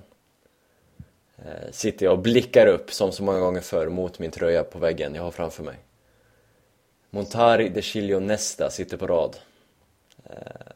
[1.37, 4.79] Eh, sitter jag och blickar upp som så många gånger förr mot min tröja på
[4.79, 5.75] väggen jag har framför mig.
[7.09, 9.37] Montari De Chilio Nesta sitter på rad.
[10.23, 10.71] Eh,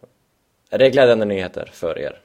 [0.70, 2.22] är det glädjande nyheter för er?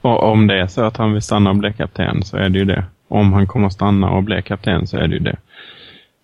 [0.00, 2.58] Och om det är så att han vill stanna och bli kapten så är det
[2.58, 2.84] ju det.
[3.08, 5.36] Om han kommer stanna och bli kapten så är det ju det.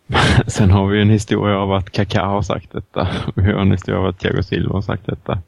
[0.47, 3.09] Sen har vi ju en historia av att Kaká har sagt detta.
[3.35, 5.39] Vi har en historia av att Thiago Silva har sagt detta.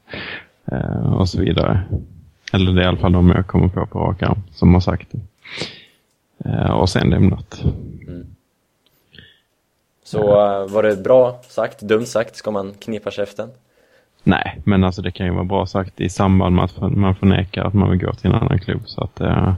[0.71, 1.81] Eh, och så vidare.
[2.53, 4.81] Eller det är i alla fall de jag kommer på på rak arm som har
[4.81, 5.19] sagt det.
[6.49, 7.63] Eh, och sen lämnat.
[8.07, 8.25] Mm.
[10.03, 12.35] Så eh, var det bra sagt, dumt sagt?
[12.35, 13.49] Ska man knipa käften?
[14.27, 17.63] Nej, men alltså det kan ju vara bra sagt i samband med att man förnekar
[17.63, 18.81] att man vill gå till en annan klubb.
[18.85, 19.53] Så att eh,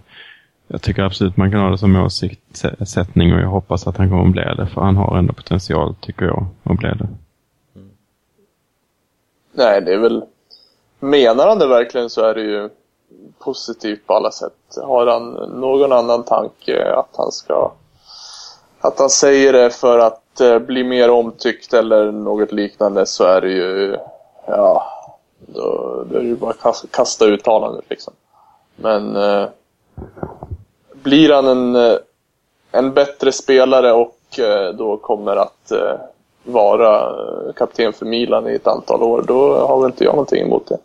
[0.68, 4.26] jag tycker absolut man kan ha det som åsiktssättning och jag hoppas att han kommer
[4.26, 4.68] att bli det.
[4.74, 7.08] För han har ändå potential, tycker jag, att bli det.
[9.52, 10.24] Nej, det är väl...
[11.00, 12.70] Menar han det verkligen så är det ju
[13.40, 14.78] positivt på alla sätt.
[14.84, 17.72] Har han någon annan tanke att han ska...
[18.82, 23.42] Att han säger det för att eh, bli mer omtyckt eller något liknande så är
[23.42, 23.98] det ju...
[24.50, 24.84] Ja,
[25.38, 28.14] då, då är det ju bara kasta, kasta uttalandet liksom.
[28.76, 29.48] Men eh,
[30.94, 31.98] blir han en, eh,
[32.72, 35.96] en bättre spelare och eh, då kommer att eh,
[36.44, 40.42] vara eh, kapten för Milan i ett antal år, då har väl inte jag någonting
[40.42, 40.78] emot det.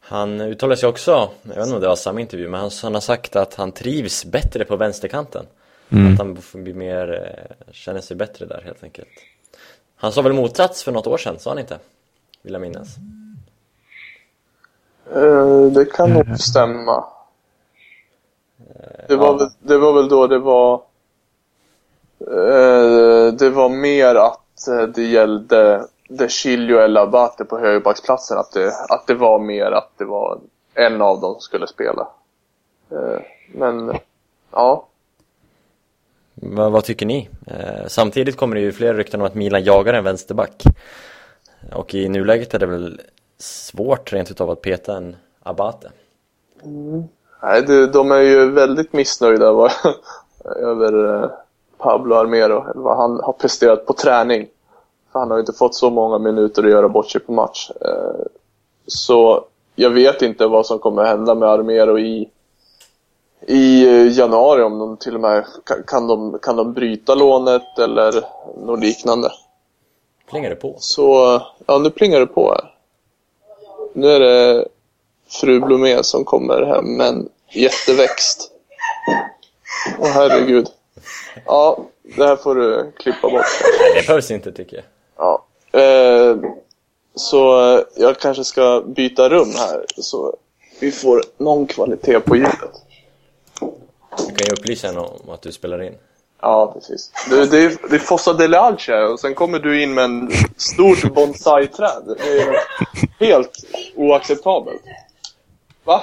[0.00, 2.94] Han uttalar sig också, jag vet inte om det var samma intervju, men han, han
[2.94, 5.46] har sagt att han trivs bättre på vänsterkanten.
[6.12, 9.08] Att han får bli mer, eh, känner sig bättre där helt enkelt.
[9.96, 11.78] Han sa väl motsats för något år sedan, sa han inte?
[12.46, 12.96] Vill jag minnas.
[15.14, 17.04] Eh, det kan nog stämma.
[19.08, 20.74] Det var, väl, det var väl då det var...
[22.20, 28.38] Eh, det var mer att eh, det gällde De Chilio eller Abate på högerbacksplatsen.
[28.38, 30.38] Att det, att det var mer att det var
[30.74, 32.08] en av dem som skulle spela.
[32.90, 33.20] Eh,
[33.52, 33.98] men,
[34.50, 34.86] ja.
[36.34, 37.28] Vad, vad tycker ni?
[37.86, 40.62] Samtidigt kommer det ju fler rykten om att Milan jagar en vänsterback.
[41.74, 43.00] Och i nuläget är det väl
[43.38, 45.90] svårt rent utav att peta en Abate.
[47.42, 49.72] Nej, du, de är ju väldigt missnöjda vad,
[50.56, 51.30] över eh,
[51.78, 54.46] Pablo Armero, eller vad han har presterat på träning.
[55.12, 57.70] För han har ju inte fått så många minuter att göra bort sig på match.
[57.80, 58.26] Eh,
[58.86, 62.28] Så jag vet inte vad som kommer hända med Armero i,
[63.46, 67.78] i eh, januari, om de till och med kan, kan, de, kan de bryta lånet
[67.78, 68.24] eller
[68.66, 69.30] något liknande.
[70.30, 70.76] Plingar det på?
[70.78, 72.74] Så, ja nu plingar det på här.
[73.92, 74.68] Nu är det
[75.28, 78.50] fru Blomé som kommer hem med en jätteväxt.
[79.98, 80.68] Åh herregud.
[81.46, 83.44] Ja, det här får du klippa bort.
[83.94, 84.84] Det behövs inte tycker jag.
[85.16, 85.44] Ja.
[85.80, 86.36] Eh,
[87.14, 90.36] så jag kanske ska byta rum här så
[90.80, 92.82] vi får någon kvalitet på ljudet.
[94.28, 95.94] Du kan ju upplysa henne om att du spelar in.
[96.40, 97.12] Ja, precis.
[97.30, 100.30] Det, det, är, det är Fossa delle Alce och sen kommer du in med en
[100.56, 102.16] stort bonsai-träd.
[102.18, 102.56] Det är
[103.20, 104.82] helt oacceptabelt.
[105.84, 106.02] Va?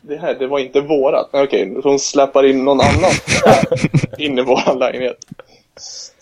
[0.00, 1.28] Det här, det var inte vårat.
[1.32, 3.10] Okej, så hon släpar in någon annan
[4.18, 5.26] in i våran lägenhet.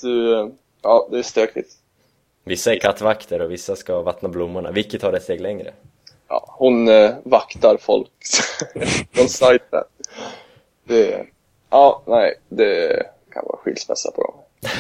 [0.01, 0.51] Du,
[0.83, 1.72] ja, det är stökigt.
[2.44, 4.70] Vissa är kattvakter och vissa ska vattna blommorna.
[4.70, 5.72] Vilket tar ett steg längre?
[6.29, 8.11] Ja, hon eh, vaktar folk.
[9.16, 9.85] bonsai-träd.
[10.85, 11.27] Det,
[11.70, 13.02] ja, nej, det
[13.33, 14.35] kan vara skilsmässa på dem.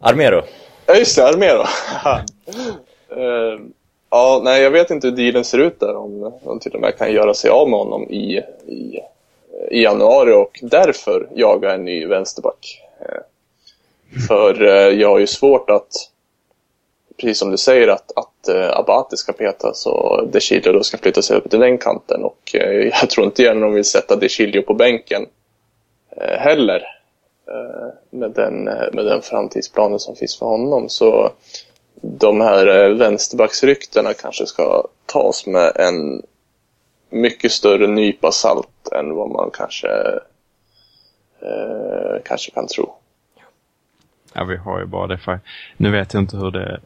[0.00, 0.42] Armero.
[0.86, 1.62] Ja, just det, Armero.
[1.62, 3.60] uh,
[4.10, 5.96] ja, nej, jag vet inte hur dealen ser ut där.
[5.96, 9.00] Om de till och med kan göra sig av med honom i, i,
[9.70, 12.82] i januari och därför jaga en ny vänsterback.
[13.00, 13.22] Uh,
[14.28, 15.92] för uh, jag har ju svårt att,
[17.16, 20.72] precis som du säger, att, att uh, eh, Abate ska petas alltså, och De Chilio
[20.72, 22.24] då ska flytta sig upp till den kanten.
[22.24, 25.26] Och eh, jag tror inte gärna de vill sätta De Chilio på bänken
[26.16, 26.82] eh, heller
[27.48, 30.88] eh, med den, eh, med den framtidsplanen som finns för honom.
[30.88, 31.30] Så
[32.02, 36.22] de här eh, vänsterbacksryktena kanske ska tas med en
[37.10, 39.88] mycket större nypa salt än vad man kanske,
[41.40, 42.94] eh, kanske kan tro.
[44.34, 45.18] Ja, vi har ju bara det.
[45.18, 45.40] För,
[45.76, 46.80] nu vet jag inte hur det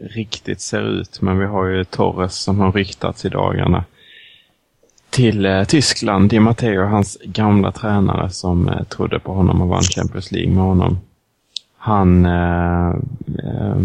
[0.00, 3.84] riktigt ser ut, men vi har ju Torres som har ryktats i dagarna.
[5.10, 6.30] till eh, Tyskland.
[6.30, 10.64] Di Matteo, hans gamla tränare som eh, trodde på honom och vann Champions League med
[10.64, 10.98] honom.
[11.76, 12.88] Han eh,
[13.44, 13.76] eh,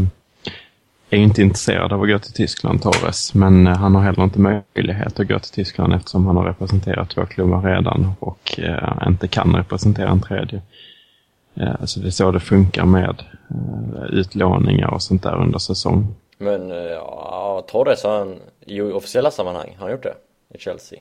[1.09, 3.33] är inte intresserad av att gå till Tyskland, Torres.
[3.33, 7.09] Men eh, han har heller inte möjlighet att gå till Tyskland eftersom han har representerat
[7.09, 10.61] två klubbar redan och eh, inte kan representera en tredje.
[11.55, 13.23] Eh, så det är så det funkar med
[14.09, 16.15] utlåningar och sånt där under säsong.
[16.37, 20.15] Men eh, ja, Torres har han i officiella sammanhang, har han gjort det?
[20.53, 20.99] I Chelsea?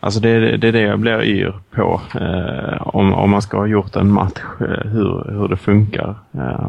[0.00, 2.00] Alltså det, det är det jag blir yr på.
[2.20, 6.14] Eh, om, om man ska ha gjort en match, eh, hur, hur det funkar.
[6.32, 6.68] Eh,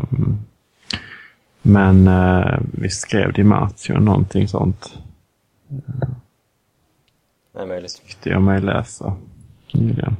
[1.61, 4.93] men eh, vi skrev Di Marzio någonting sånt.
[7.55, 8.01] Nej, möjligt.
[8.07, 9.15] Tyckte jag mig läsa
[9.73, 10.17] nyligen.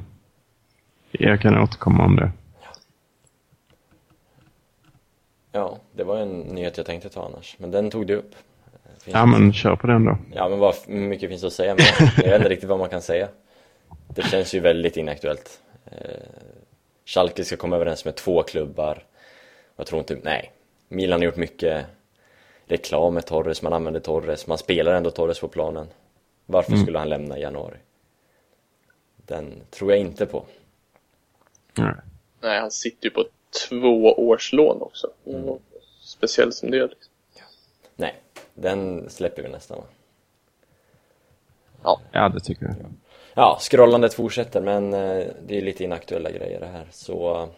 [1.10, 2.30] Jag kan återkomma om det.
[5.52, 8.34] Ja, det var en nyhet jag tänkte ta annars, men den tog du upp.
[8.98, 10.18] Finns Ja men kör på den då.
[10.34, 11.74] Ja, men vad mycket finns att säga?
[11.74, 11.84] Men
[12.16, 13.28] jag vet inte riktigt vad man kan säga.
[14.08, 15.60] Det känns ju väldigt inaktuellt.
[15.84, 15.98] Eh,
[17.06, 19.04] Schalke ska komma överens med två klubbar.
[19.76, 20.52] Jag tror inte, nej.
[20.88, 21.86] Milan har gjort mycket
[22.66, 25.86] reklam med Torres, man använder Torres, man spelar ändå Torres på planen.
[26.46, 27.76] Varför skulle han lämna i januari?
[29.16, 30.44] Den tror jag inte på.
[31.74, 31.94] Nej.
[32.40, 33.39] Nej, han sitter ju på två
[34.16, 35.10] års lån också.
[35.26, 35.58] Mm.
[36.00, 36.88] Speciellt som det är.
[36.88, 37.12] Liksom.
[37.96, 38.14] Nej,
[38.54, 39.84] den släpper vi nästan va?
[42.12, 42.74] Ja det tycker jag.
[43.34, 47.48] Ja, scrollandet fortsätter men eh, det är lite inaktuella grejer det här så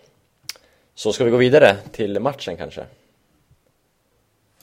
[0.95, 2.87] Så ska vi gå vidare till matchen kanske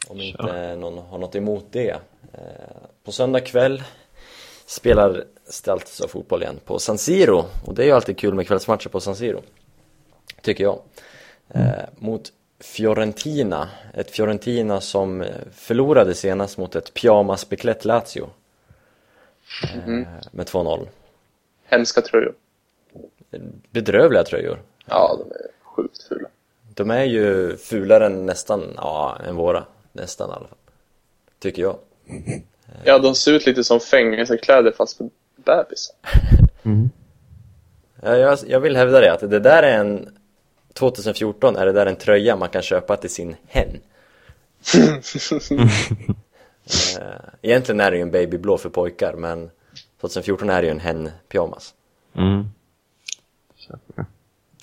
[0.07, 1.99] Om inte någon har något emot det
[2.33, 2.39] Eh,
[3.03, 3.83] På söndag kväll
[4.65, 8.89] spelar Steltsa fotboll igen på San Siro och det är ju alltid kul med kvällsmatcher
[8.89, 9.41] på San Siro
[10.41, 10.79] Tycker jag
[11.53, 18.29] eh, Mot Fiorentina, ett Fiorentina som eh, förlorade senast mot ett pyjamasbeklätt Lazio
[19.63, 19.88] eh,
[20.31, 20.88] Med 2-0
[21.65, 22.33] Hemska tröjor.
[23.71, 24.62] bedrövliga tröjor.
[24.85, 26.29] Ja, de är sjukt fula.
[26.73, 29.65] De är ju fulare än nästan, ja, än våra.
[29.91, 30.57] Nästan i alla fall.
[31.39, 31.77] Tycker jag.
[32.83, 35.95] Ja, de ser ut lite som fängelsekläder fast för bebisar.
[38.01, 40.18] Ja, Jag, jag vill hävda det, att det där är en
[40.73, 43.79] 2014 är det där en tröja man kan köpa till sin hen.
[46.99, 49.49] Eh, Egentligen är det ju en babyblå för pojkar, men
[50.01, 51.73] 2014 är det ju en hen-pyjamas.
[52.15, 52.45] Mm.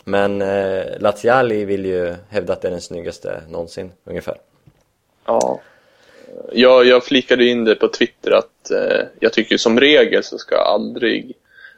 [0.05, 4.37] Men eh, Laziali vill ju hävda att det är den snyggaste någonsin, ungefär.
[5.25, 5.61] Ja.
[6.53, 10.57] Jag, jag flikade in det på Twitter att eh, jag tycker som regel så ska
[10.57, 11.33] aldrig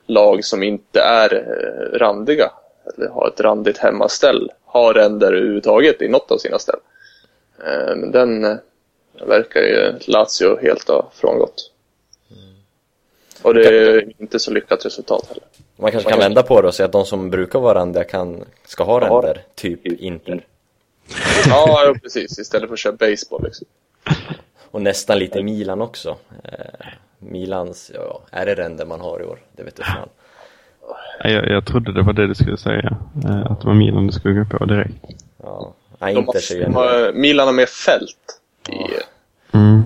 [0.07, 2.51] lag som inte är eh, randiga
[2.97, 6.81] eller har ett randigt hemmaställ ha ränder överhuvudtaget i något av sina ställ.
[7.65, 8.57] Eh, men den eh,
[9.27, 11.73] verkar ju Lazio helt ha frångått.
[13.43, 15.45] Och det är inte så lyckat resultat heller.
[15.77, 18.45] Man kanske kan vända på det och säga att de som brukar vara randiga kan,
[18.65, 20.47] ska ha ränder, typ Inter.
[21.49, 22.39] Ja, ja, precis.
[22.39, 23.67] Istället för att köra baseball liksom.
[24.71, 26.17] Och nästan lite Milan också.
[26.45, 26.87] Eh,
[27.19, 29.39] Milans, ja, är det ränder man har i år?
[29.53, 30.09] Det vet jag fan.
[31.25, 32.97] Jag, jag trodde det var det du skulle säga.
[33.25, 34.95] Eh, Att det var Milan du skulle gå på direkt.
[35.43, 38.41] Ja, Nej, De har, har, Milan har mer fält.
[38.69, 38.75] I,
[39.53, 39.83] Mm.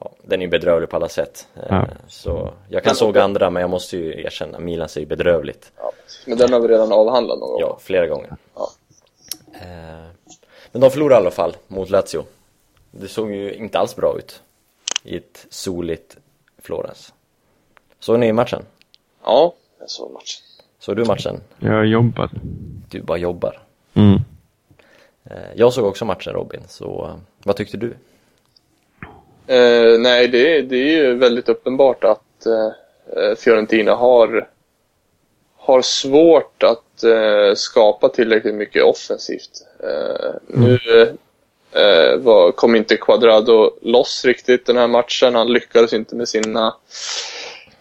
[0.00, 1.46] ja, den är ju bedrövlig på alla sätt.
[1.56, 1.86] Eh, Ja.
[2.08, 5.72] Så jag kan såga andra, men jag måste ju erkänna, Milan ser ju bedrövligt.
[5.76, 5.92] ja,
[6.26, 7.60] men den har vi redan avhandlat någon gång.
[7.60, 8.36] Ja, flera gånger.
[8.54, 8.68] Ja.
[9.54, 10.06] Eh,
[10.72, 12.24] Men de förlorade i alla fall mot Lazio.
[12.90, 14.42] Det såg ju inte alls bra ut
[15.02, 16.16] i ett soligt
[16.62, 17.12] Florens.
[18.00, 18.62] Såg ni matchen?
[19.26, 20.42] Ja, jag såg matchen.
[20.78, 21.40] Såg du matchen?
[21.58, 22.30] Jag jobbade.
[22.90, 23.62] Du bara jobbar.
[23.94, 24.14] Mm.
[25.30, 27.96] Eh, Jag såg också matchen Robin, så eh, vad tyckte du?
[29.46, 34.48] Eh, nej, det, är- det är ju väldigt uppenbart att eh, Fiorentina har,
[35.56, 39.50] har svårt att eh, skapa tillräckligt mycket offensivt.
[39.82, 40.78] Eh, Nu
[41.72, 45.34] eh, var, kom inte Quadrado loss riktigt den här matchen.
[45.34, 46.74] Han lyckades inte med sina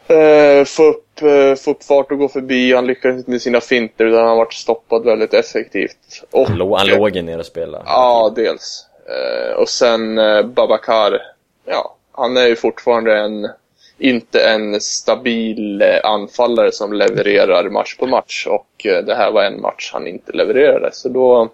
[0.07, 2.73] eh, få, upp, eh, få upp fart och gå förbi.
[2.73, 6.23] Han lyckades inte med sina finter utan han varit stoppad väldigt effektivt.
[6.31, 7.83] Och, Han, lå- han låg ju ner och spelade.
[7.87, 8.85] Ja, dels.
[9.09, 11.21] Eh, och sen eh, Babakar,
[11.65, 13.49] ja, han är ju fortfarande en,
[13.97, 18.47] inte en stabil eh, anfallare som levererar match på match.
[18.49, 20.89] Och eh, det här var en match han inte levererade.
[20.93, 21.49] Så då,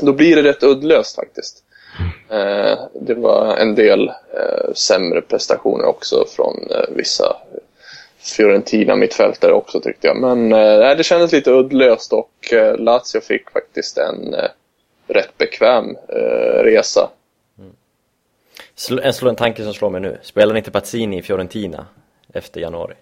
[0.00, 1.64] då blir det rätt uddlöst faktiskt.
[2.30, 4.10] Eh, det var en del
[4.74, 7.36] sämre prestationer också från vissa
[8.20, 10.16] Fiorentina mittfältare också tyckte jag.
[10.16, 14.50] Men eh, det kändes lite uddlöst och eh, Lazio fick faktiskt en eh,
[15.06, 17.10] rätt bekväm eh, resa.
[18.76, 20.18] Sl- en, en tanke som slår mig nu.
[20.22, 21.86] Spelar inte Pazzini i Fiorentina
[22.32, 22.94] efter januari?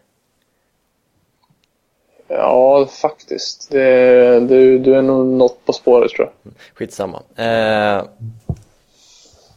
[2.29, 3.71] Ja, faktiskt.
[3.71, 6.53] Det, du, du är nog något på spåret tror jag.
[6.75, 7.23] Skitsamma.
[7.37, 8.05] Eh,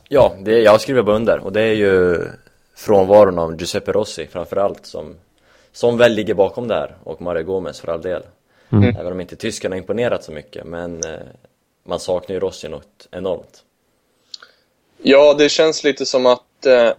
[0.08, 2.18] ja, det, jag har skrivit under och det är ju
[2.76, 5.16] frånvaron av Giuseppe Rossi framförallt som,
[5.74, 8.24] som väl ligger bakom det här och Mario Gomez för all del.
[9.00, 11.20] Även om inte tyskarna imponerat så mycket men eh,
[11.84, 13.64] man saknar ju Rossi något enormt.
[15.02, 16.92] Ja, det känns lite som att eh,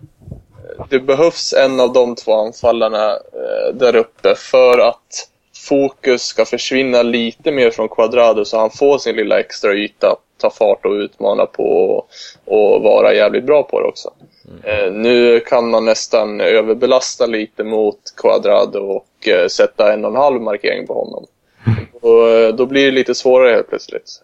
[0.91, 5.29] det behövs en av de två anfallarna eh, där uppe för att
[5.69, 10.51] fokus ska försvinna lite mer från Quadrado så han får sin lilla extra yta, ta
[10.51, 12.09] fart och utmana på och,
[12.45, 14.11] och vara jävligt bra på det också.
[14.65, 20.17] Eh, nu kan man nästan överbelasta lite mot Quadrado och eh, sätta en och en
[20.17, 21.27] halv markering på honom.
[22.01, 24.23] Och, eh, då blir det lite svårare helt plötsligt.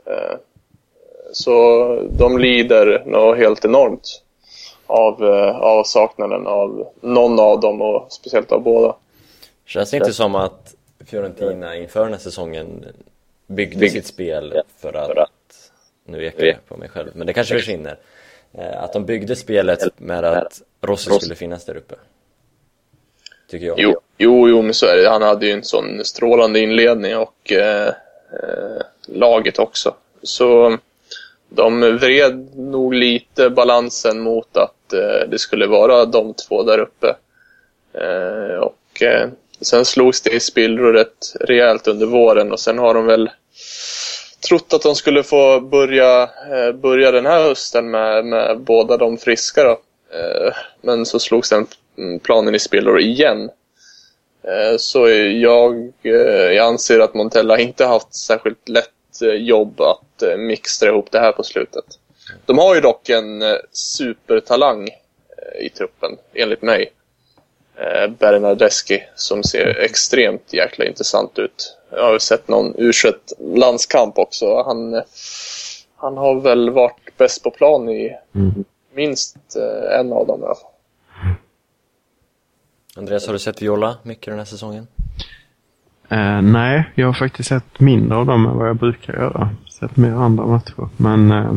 [1.33, 4.23] Så de lider nog helt enormt
[4.87, 5.25] av
[5.61, 8.97] avsaknaden av någon av dem och speciellt av båda.
[9.66, 10.75] Känns det inte som att
[11.07, 12.85] Fiorentina inför den här säsongen
[13.47, 15.31] byggde sitt spel för att,
[16.09, 17.99] nu ekar jag på mig själv, men det kanske försvinner.
[18.53, 21.95] Eh, att de byggde spelet med att Rossi skulle finnas där uppe.
[23.51, 23.81] Tycker jag.
[23.81, 25.09] Jo, jo, jo men så är det.
[25.09, 27.89] Han hade ju en sån strålande inledning och eh,
[28.33, 29.95] eh, laget också.
[30.23, 30.79] Så
[31.49, 37.17] de vred nog lite balansen mot att eh, det skulle vara de två där uppe.
[37.93, 39.29] Eh, och eh,
[39.61, 43.31] sen slogs det i spillror rätt rejält under våren och sen har de väl
[44.41, 49.18] trott att de skulle få börja, eh, börja den här hösten med, med båda de
[49.18, 49.70] friska då.
[50.18, 51.66] Eh, men så slogs den
[51.99, 53.51] mm, planen i spillror igen.
[54.43, 56.12] Eh, Så jag, eh,
[56.53, 61.20] jag anser att Montella inte haft särskilt lätt eh, jobb att eh, mixtra ihop det
[61.20, 61.84] här på slutet.
[62.47, 66.93] De har ju dock en eh, supertalang eh, i truppen, enligt mig.
[67.76, 71.74] Eh, Bernardeschi, som ser extremt jäkla intressant ut.
[71.91, 72.93] Jag har ju sett någon u
[73.39, 74.62] landskamp också.
[74.62, 75.03] Han,
[75.97, 78.16] han har väl varit bäst på plan i
[78.95, 80.70] minst eh, en av dem i alla fall.
[82.97, 84.86] Andreas, har du sett Viola mycket den här säsongen?
[86.09, 89.51] Eh, nej, jag har faktiskt sett mindre av dem än vad jag brukar göra.
[89.80, 90.89] Sett mer andra matcher.
[90.97, 91.53] Men, eh,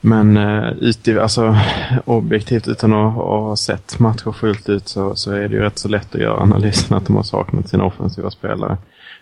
[0.00, 1.56] men eh, uti, alltså,
[2.04, 5.88] objektivt utan att ha sett matcher fullt ut så, så är det ju rätt så
[5.88, 8.76] lätt att göra analysen att de har saknat sina offensiva spelare.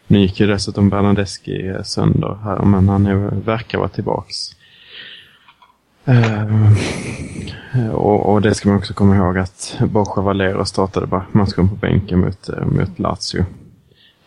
[0.06, 4.36] Nu gick ju dessutom Bernadeschi sönder här, men han är, verkar vara tillbaks.
[6.08, 6.72] Uh,
[7.92, 12.20] och, och det ska man också komma ihåg att Borja Valero startade matchen på bänken
[12.20, 13.44] mot, eh, mot Lazio.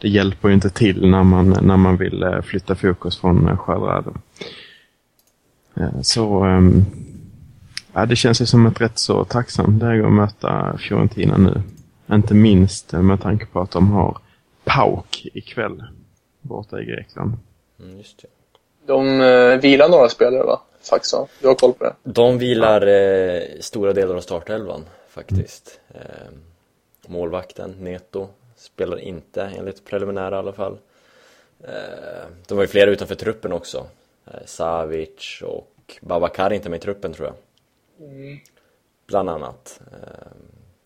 [0.02, 4.00] Det hjälper ju inte till när man, när man vill eh, flytta fokus från eh,
[5.76, 6.86] ehm, Så ehm,
[7.94, 11.62] ja, det känns ju som ett rätt så tacksamt läge att möta Fiorentina nu.
[12.12, 14.18] Inte minst med tanke på att de har
[14.76, 15.84] Pauk ikväll
[16.42, 17.34] borta i Grekland.
[17.80, 18.28] Mm, just det.
[18.86, 20.62] De eh, vilar några spelare va?
[20.82, 21.28] Faktiskt, ja.
[21.42, 21.96] Du har koll på det?
[22.04, 25.80] De vilar eh, stora delar av startelvan faktiskt.
[25.90, 26.02] Eh,
[27.08, 30.78] målvakten, Neto, spelar inte enligt preliminära i alla fall.
[31.64, 33.88] Eh, de var ju flera utanför truppen också.
[34.26, 37.36] Eh, Savic och Babakar inte med i truppen tror jag.
[39.08, 39.82] Bland annat.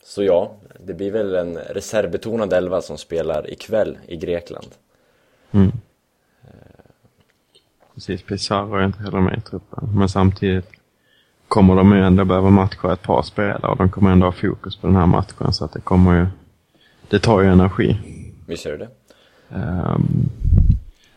[0.03, 4.67] Eh, så ja, det blir väl en reservbetonad elva som spelar ikväll i Grekland.
[7.93, 9.89] Precis, Pizarro är inte heller med i truppen.
[9.95, 10.71] Men samtidigt
[11.47, 14.77] kommer de ju ändå behöva matcha ett par spelare och de kommer ändå ha fokus
[14.77, 16.27] på den här matchen så att det kommer ju...
[17.09, 17.97] Det tar ju energi.
[18.47, 18.87] Visst gör det?
[19.49, 20.29] Um,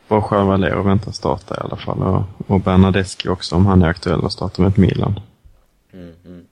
[0.09, 4.24] Borja Valero väntar starta i alla fall och, och Bernadeschi också om han är aktuell
[4.24, 5.20] att starta med ett Milan.
[5.93, 6.47] Mm, mm.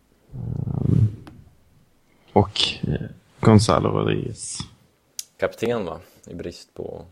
[2.35, 3.07] Och eh,
[3.41, 4.59] Gonzalo Rodriguez.
[5.37, 6.01] Kapten va?
[6.27, 7.05] I brist på...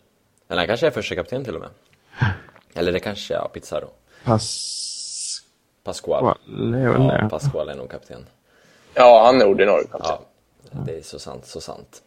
[0.48, 1.70] Eller han kanske är första kapten till och med.
[2.74, 3.90] Eller det kanske är ja, Pizarro.
[5.84, 7.28] Pasquale är väl Ja.
[7.28, 8.26] Pasquale är nog kapten.
[8.94, 10.16] Ja, han är ordinarie kapten.
[10.70, 12.02] Ja, det är så sant, så sant.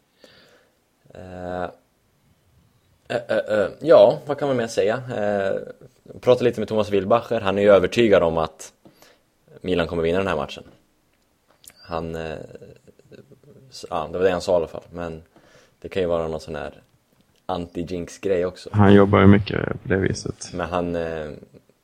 [1.14, 1.64] Eh,
[3.08, 4.96] eh, eh, ja, vad kan man mer säga?
[4.96, 5.56] Eh,
[6.20, 8.74] prata lite med Thomas Wilbacher, han är ju övertygad om att
[9.62, 10.64] Milan kommer vinna den här matchen.
[11.78, 12.38] Han, eh,
[13.90, 15.24] ja, det var det han sa i alla fall, men
[15.82, 16.82] det kan ju vara någon sån här
[17.46, 18.70] anti-jinx grej också.
[18.74, 20.50] Han jobbar ju mycket på det viset.
[20.54, 21.30] Men han, eh,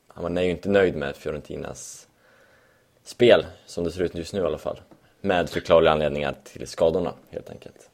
[0.08, 2.06] han är ju inte nöjd med Fiorentinas
[3.04, 4.80] spel, som det ser ut just nu i alla fall.
[5.20, 7.88] Med förklarliga anledningar till skadorna, helt enkelt.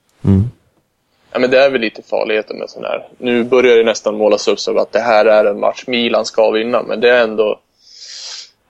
[1.32, 3.08] Ja, men det är väl lite farligheten med sån här.
[3.18, 6.50] Nu börjar det nästan målas upp som att det här är en match Milan ska
[6.50, 7.60] vinna, men det är ändå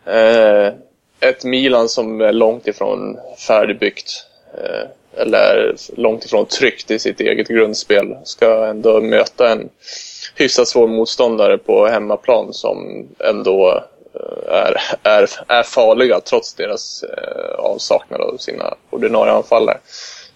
[0.04, 0.72] eh,
[1.20, 4.26] ett Milan som är långt ifrån färdigbyggt.
[4.54, 4.88] Eh,
[5.18, 9.68] eller långt ifrån tryggt i sitt eget grundspel ska ändå möta en
[10.34, 13.82] hyfsat svår motståndare på hemmaplan som ändå
[14.14, 19.78] eh, är, är, är farliga trots deras eh, avsaknad av sina ordinarie anfallare.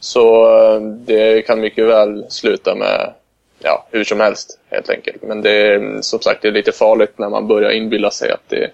[0.00, 3.12] Så eh, det kan mycket väl sluta med
[3.58, 5.22] ja, hur som helst helt enkelt.
[5.22, 8.48] Men det är som sagt det är lite farligt när man börjar inbilla sig att
[8.48, 8.70] det,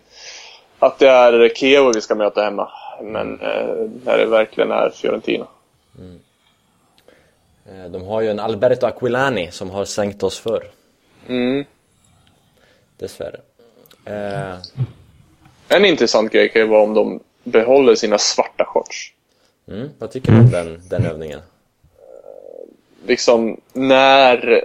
[0.79, 2.69] att det är Kiev vi ska möta hemma.
[3.03, 5.47] Men eh, när det verkligen är Fiorentina.
[7.67, 10.65] Eh, De har ju en Alberto Aquilani som har sänkt oss förr,
[11.29, 11.65] Mm.
[12.97, 13.41] dessvärre.
[14.05, 14.57] Eh,
[15.69, 19.13] En intressant grej kan ju vara om de behåller sina svarta shorts.
[19.69, 21.41] mm, vad tycker du om den, den övningen?
[23.07, 24.65] Liksom, när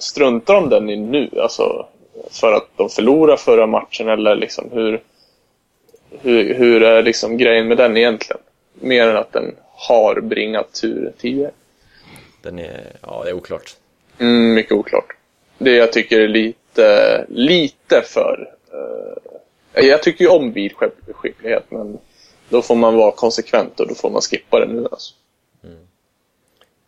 [0.00, 1.30] struntar de den i nu?
[1.40, 1.86] Alltså,
[2.30, 5.02] för att de förlorade förra matchen eller liksom hur,
[6.10, 8.42] hur, hur är liksom grejen med den egentligen?
[8.74, 11.50] Mer än att den har bringat tur tidigare.
[12.42, 13.76] Den är, ja det är oklart.
[14.18, 15.16] Mm, mycket oklart.
[15.58, 18.48] Det jag tycker är lite, lite för...
[19.72, 21.98] eh, jag tycker ju om vidskicklighet, men
[22.48, 25.14] då får man vara konsekvent och då får man skippa det nu alltså.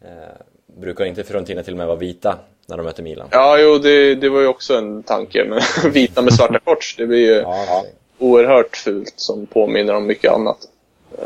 [0.04, 0.36] Eh,
[0.66, 3.28] brukar inte Fiorentina till och med vara vita när de möter Milan?
[3.30, 5.44] Ja, jo, det, det var ju också en tanke.
[5.44, 5.60] Men
[5.92, 7.84] vita med svarta shorts, det blir ju Ja,
[8.18, 10.58] oerhört fult som påminner om mycket annat.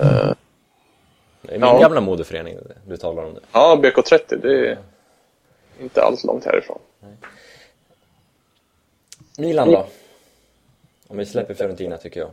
[0.01, 0.32] Eh,
[1.55, 1.79] är min Ja.
[1.79, 3.41] gamla modeförening du talar om det.
[3.53, 4.79] ja, BK30, det är
[5.81, 6.79] inte alls långt härifrån.
[9.39, 9.87] Milan då?
[11.09, 12.31] Om vi släpper Fiorentina tycker jag.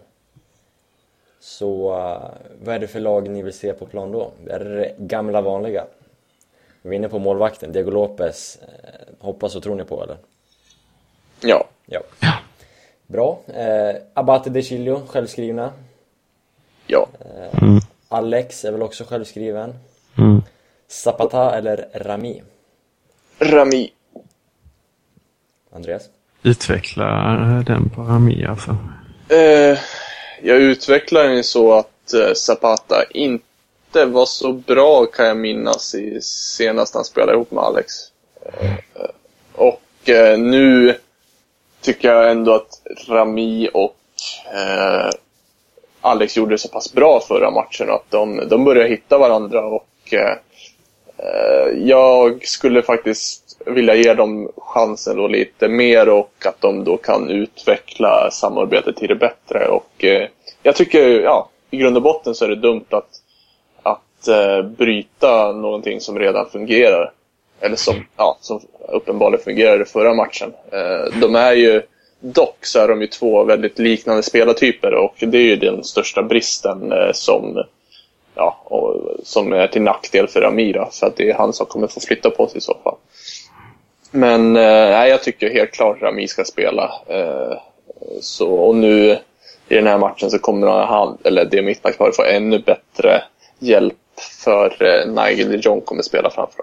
[1.39, 2.29] Så eh,
[2.63, 4.31] vad är det för lag ni vill se på plan då?
[4.49, 5.85] Är det gamla vanliga?
[6.81, 8.59] Vi är inne på målvakten, Diego Lopez.
[8.61, 10.17] Eh, hoppas och tror ni på eller?
[11.41, 12.01] Ja, Ja.
[13.07, 13.39] Bra.
[13.47, 15.71] Eh, Abate De Chilio, självskrivna.
[16.87, 17.07] ja.
[18.11, 19.73] Alex är väl också självskriven.
[20.17, 20.41] Mm.
[20.87, 22.41] Zapata eller Rami?
[23.39, 23.91] Rami.
[25.73, 26.03] Andreas?
[26.43, 27.05] Utveckla
[27.67, 28.77] den på Rami alltså.
[29.29, 29.79] Eh,
[30.41, 36.21] jag utvecklar den så att eh, Zapata inte var så bra kan jag minnas i
[36.21, 37.93] senast han spelade ihop med Alex.
[38.59, 38.75] Eh,
[39.53, 40.97] och eh, nu
[41.81, 43.95] tycker jag ändå att Rami och
[44.53, 45.09] eh,
[46.01, 50.13] Alex gjorde det så pass bra förra matchen att de, de började hitta varandra och
[50.13, 50.37] eh,
[51.77, 57.29] jag skulle faktiskt vilja ge dem chansen då lite mer och att de då kan
[57.29, 59.67] utveckla samarbetet till det bättre.
[59.67, 60.27] Och eh,
[60.63, 63.09] jag tycker, ja, i grund och botten så är det dumt att,
[63.83, 67.11] att eh, bryta någonting som redan fungerar.
[67.61, 70.53] Eller som, ja, som uppenbarligen fungerade förra matchen.
[70.71, 71.81] Eh, de är ju,
[72.19, 76.23] dock så är de ju två väldigt liknande spelartyper och det är ju den största
[76.23, 77.63] bristen eh, som
[78.35, 80.89] ja, och, som är till nackdel för Amira.
[80.91, 82.95] För att det är han som kommer få flytta på sig i så fall.
[84.11, 86.91] Men eh, nej, jag tycker helt klart Rami ska spela.
[87.07, 87.57] Eh,
[88.21, 89.17] så, och nu
[89.69, 93.23] i den här matchen så kommer han, eller det mittbacksparet, få ännu bättre
[93.59, 93.95] hjälp
[94.43, 96.61] för eh, Nigel de Jong kommer spela framför.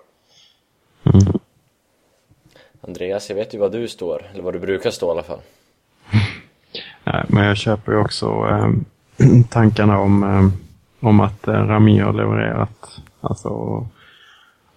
[2.86, 5.38] Andreas, jag vet ju var du står, eller var du brukar stå i alla fall.
[7.04, 8.70] Nej, men jag köper ju också eh,
[9.50, 12.98] tankarna om, eh, om att eh, Rami har levererat.
[13.20, 13.48] Alltså,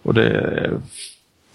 [0.02, 0.70] och det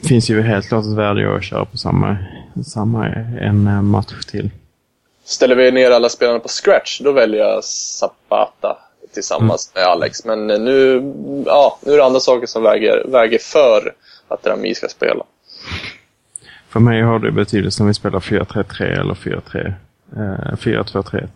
[0.04, 2.18] finns ju helt klart ett värde i att köra på samma,
[2.66, 4.50] samma en eh, match till.
[5.24, 8.78] Ställer vi ner alla spelarna på scratch, då väljer jag Zapata
[9.14, 10.26] tillsammans med Alex.
[10.26, 11.14] Men eh, nu,
[11.46, 13.94] ja, nu är det andra saker som väger, väger för
[14.28, 15.26] att Rami ska spela.
[16.76, 19.74] För mig har det betydelse om vi spelar 4-3-3 eller 4-3,
[20.16, 21.28] eh, 4-2-3-1.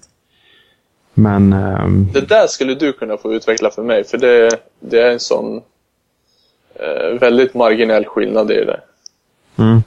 [1.13, 5.11] Men ehm, Det där skulle du kunna få utveckla för mig, för det, det är
[5.11, 5.61] en sån
[6.75, 8.79] eh, väldigt marginell skillnad i det.
[9.57, 9.83] Mm.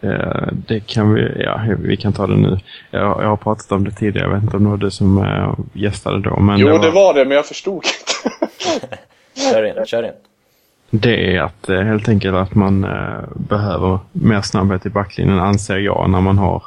[0.00, 2.58] Eh, Det kan vi, ja, vi kan ta det nu.
[2.90, 5.18] Jag, jag har pratat om det tidigare, jag vet inte om det var du som
[5.18, 6.40] eh, gästade då.
[6.40, 8.96] Men Jo, det var det, men jag förstod inte.
[9.52, 10.12] Kör in, kör in.
[10.94, 15.78] Det är att eh, helt enkelt att man eh, behöver mer snabbhet i backlinjen anser
[15.78, 16.64] jag när man har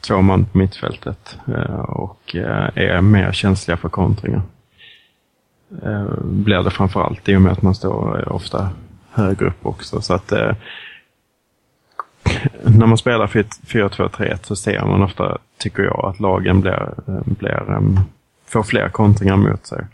[0.00, 2.36] två man på mittfältet eh, och
[2.74, 4.42] är mer känsliga för kontringar.
[6.22, 8.70] Blir det framförallt i och med att man står ofta
[9.10, 10.00] högre upp också.
[10.00, 10.30] Så att
[12.62, 17.82] när man spelar 4-2-3-1 så ser man ofta, tycker jag, att lagen blir, blir,
[18.46, 19.86] får fler kontringar mot sig.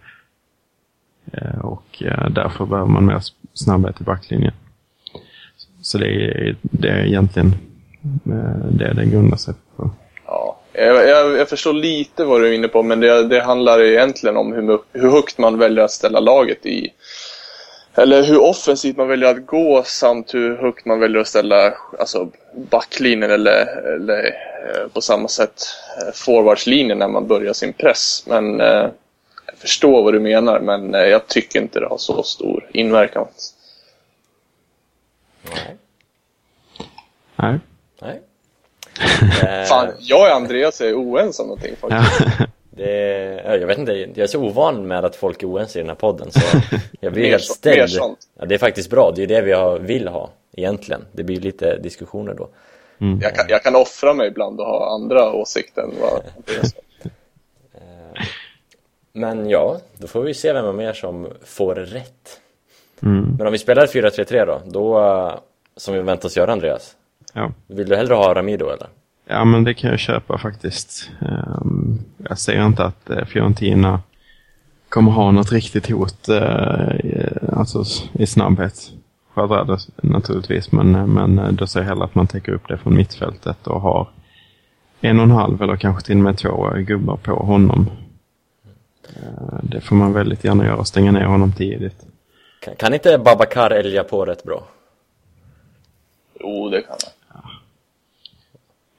[1.61, 3.21] Och därför behöver man mer
[3.55, 4.53] snabbhet i backlinjen.
[5.83, 7.55] Så det är, det är egentligen
[8.27, 9.91] eh, det det den grundar sig på.
[10.27, 13.83] Ja, Jag, jag, jag förstår lite vad du är inne på, men det, det handlar
[13.83, 16.93] egentligen om hur, hur högt man väljer att ställa laget i.
[17.95, 22.29] Eller hur offensivt man väljer att gå samt hur högt man väljer att ställa alltså
[22.71, 25.55] backlinjen eller, eller eh, på samma sätt
[26.01, 28.25] eh, forwardslinjen när man börjar sin press.
[28.27, 28.87] Men eh,
[29.63, 33.27] förstår vad du menar, men eh, jag tycker inte det har så stor inverkan.
[35.43, 35.77] Nej.
[37.37, 37.59] Nej.
[38.01, 38.21] Nej.
[39.43, 42.39] Eh, Fan, jag och Andreas är oense om någonting faktiskt.
[42.77, 45.83] Det, ja, jag vet inte, jag är så ovan med att folk är oense i
[45.83, 46.41] den här podden så
[47.01, 47.91] jag blir Mer helt ställd.
[48.39, 51.05] Ja, det är faktiskt bra, det är det vi har, vill ha egentligen.
[51.13, 52.49] Det blir lite diskussioner då.
[53.23, 56.82] Jag, kan, jag kan offra mig ibland och ha andra åsikter än vad Andreas har.
[59.13, 62.41] Men ja, då får vi se vem av er som får rätt.
[63.03, 63.35] Mm.
[63.39, 65.35] Men om vi spelar 4-3-3 då, då, eh,
[65.77, 66.97] som vi väntar oss göra Andreas.
[67.35, 67.53] Ja.
[67.67, 68.89] Vill du hellre ha Ramido eller?
[69.33, 71.11] ja, men det kan jag köpa faktiskt.
[71.21, 71.99] Ehm,
[72.29, 74.01] jag säger inte att eh, Fiorentina
[74.89, 78.91] kommer ha något riktigt hot eh, alltså i snabbhet.
[79.35, 83.67] Quadrado naturligtvis, men, men då säger jag hellre att man täcker upp det från mittfältet
[83.67, 84.09] och har
[85.01, 87.91] en och en halv eller kanske till och med två gubbar på honom.
[89.17, 92.07] Eh, Det får man väldigt gärna göra, stänga ner honom tidigt.
[92.61, 94.65] Kan, kan inte Babakar älga på rätt bra?
[96.41, 97.43] Jo, det kan jag.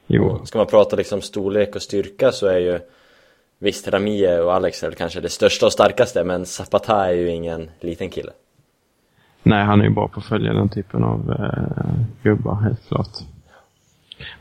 [0.07, 2.80] Jo, Ska man prata liksom storlek och styrka så är ju
[3.59, 7.30] Visst, Ramie och Alex är väl kanske det största och starkaste men Zapata är ju
[7.30, 8.32] ingen liten kille.
[9.43, 11.93] Nej, han är ju bra på att följa den typen av eh,
[12.24, 13.09] gubbar, helt klart.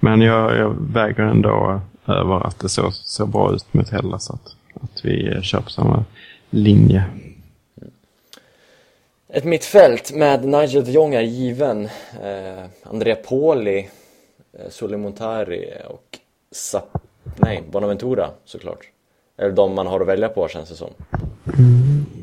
[0.00, 4.56] Men jag, jag väger ändå över att det såg så bra ut mot Hellas att,
[4.82, 6.04] att vi kör på samma
[6.50, 7.04] linje.
[9.28, 11.84] Ett mittfält med Nigel de Jong är given.
[12.22, 13.88] Eh, Andrea Poli,
[14.58, 16.18] eh, Sule Montari och
[16.50, 16.98] Sap...
[17.36, 18.88] Nej, Bonaventura såklart.
[19.36, 20.90] Är det de man har att välja på känns det som.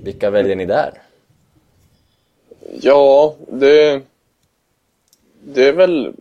[0.03, 0.93] Vilka väljer ni där?
[2.81, 4.01] Ja, det...
[5.41, 6.13] Det är väl...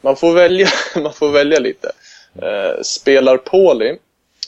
[0.00, 0.68] Man får välja,
[1.02, 1.92] man får välja lite.
[2.34, 3.98] Eh, spelar Poli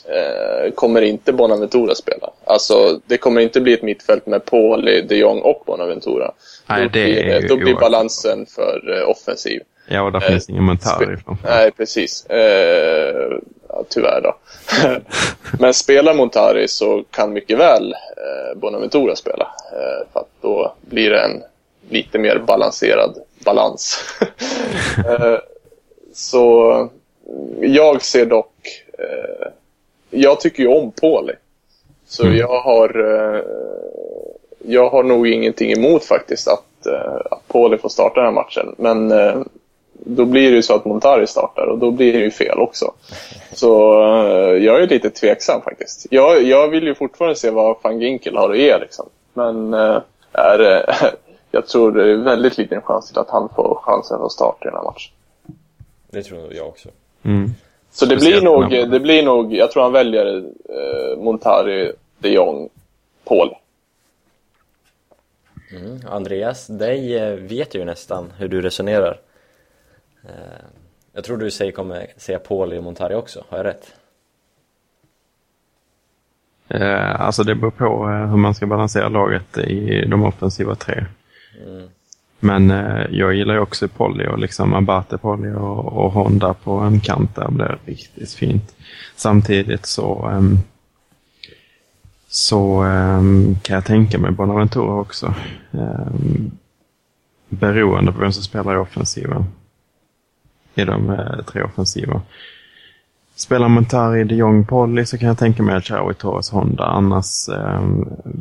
[0.08, 2.30] eh, kommer inte Bonaventura spela.
[2.44, 6.32] Alltså, det kommer inte bli ett mittfält med Poli, de Jong och Bonaventura.
[6.66, 9.62] Nej, då det blir, är ju då blir balansen för eh, offensiv.
[9.88, 11.16] Ja, och där Eh, finns ingen Montari.
[11.44, 12.26] Nej, precis.
[12.26, 13.38] Eh,
[13.68, 14.36] ja, tyvärr då.
[15.58, 19.48] Men spelar Montari så kan mycket väl eh, Bonaventura spela.
[19.72, 21.42] Eh, för att då blir det en
[21.90, 24.04] lite mer balanserad balans.
[25.08, 25.38] eh,
[26.12, 26.88] så
[27.60, 28.84] jag ser dock...
[28.98, 29.48] Eh,
[30.10, 31.32] jag tycker ju om Pauli.
[32.06, 33.14] Så jag har...
[33.14, 33.42] Eh,
[34.68, 38.74] jag har nog ingenting emot faktiskt att, eh, att Pauli får starta den här matchen.
[38.78, 39.42] Men eh,
[39.92, 42.92] då blir det ju så att Montari startar och då blir det ju fel också.
[43.52, 46.06] Så eh, jag är lite tveksam faktiskt.
[46.10, 49.08] Jag, jag vill ju fortfarande se vad van Ginkel har att ge liksom.
[49.34, 50.00] Men eh,
[50.32, 50.94] är, eh,
[51.50, 54.68] jag tror det är väldigt liten chans till att han får chansen att starta i
[54.68, 55.12] den här matchen.
[56.10, 56.88] Det tror jag också.
[57.22, 57.50] Mm.
[57.98, 60.36] Så det blir, nog, det blir nog, jag tror han väljer
[60.68, 62.68] eh, Montari, de Jong,
[63.24, 63.54] Paul.
[65.72, 66.00] Mm.
[66.08, 69.20] Andreas, dig eh, vet ju nästan hur du resonerar.
[70.24, 70.30] Eh,
[71.12, 73.94] Jag tror du säger, kommer säga Pauli och Montari också, har jag rätt?
[76.68, 81.06] Eh, alltså det beror på eh, hur man ska balansera laget i de offensiva tre.
[82.40, 86.72] Men eh, jag gillar ju också Polly och liksom Abate Polly och, och Honda på
[86.72, 88.74] en kant där blir riktigt fint.
[89.16, 90.58] Samtidigt så ehm,
[92.28, 95.34] så ehm, kan jag tänka mig Bonaventura också.
[95.70, 96.50] Um,
[97.48, 99.44] beroende på vem som spelar i offensiven.
[100.74, 102.22] I de eh, tre offensiva.
[103.38, 106.84] Spelar Montari, de Jong, Polly så kan jag tänka mig Chaui, Torres, Honda.
[106.84, 107.82] Annars eh,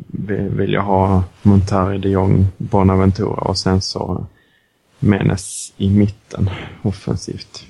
[0.07, 4.25] vill vill jag ha Montari, de Jong, Bonaventura och sen så
[4.99, 6.49] Menes i mitten
[6.83, 7.65] offensivt.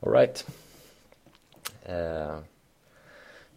[0.00, 0.46] Alright.
[1.82, 2.36] Eh,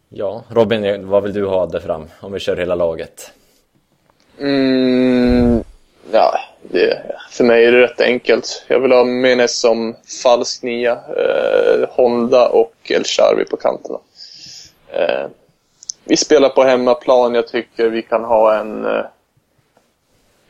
[0.10, 2.06] ja, Robin, vad vill du ha där fram?
[2.20, 3.32] Om vi kör hela laget.
[4.38, 5.64] Mm,
[6.12, 6.40] ja,
[6.76, 8.66] det, för mig är det rätt enkelt.
[8.68, 14.00] Jag vill ha Menes som falsk nia, eh, Honda och El Sharvi på kanterna.
[14.92, 15.28] Eh,
[16.04, 17.36] vi spelar på hemmaplan.
[17.36, 18.86] Jag tycker vi kan ha en...
[18.86, 19.06] Eh,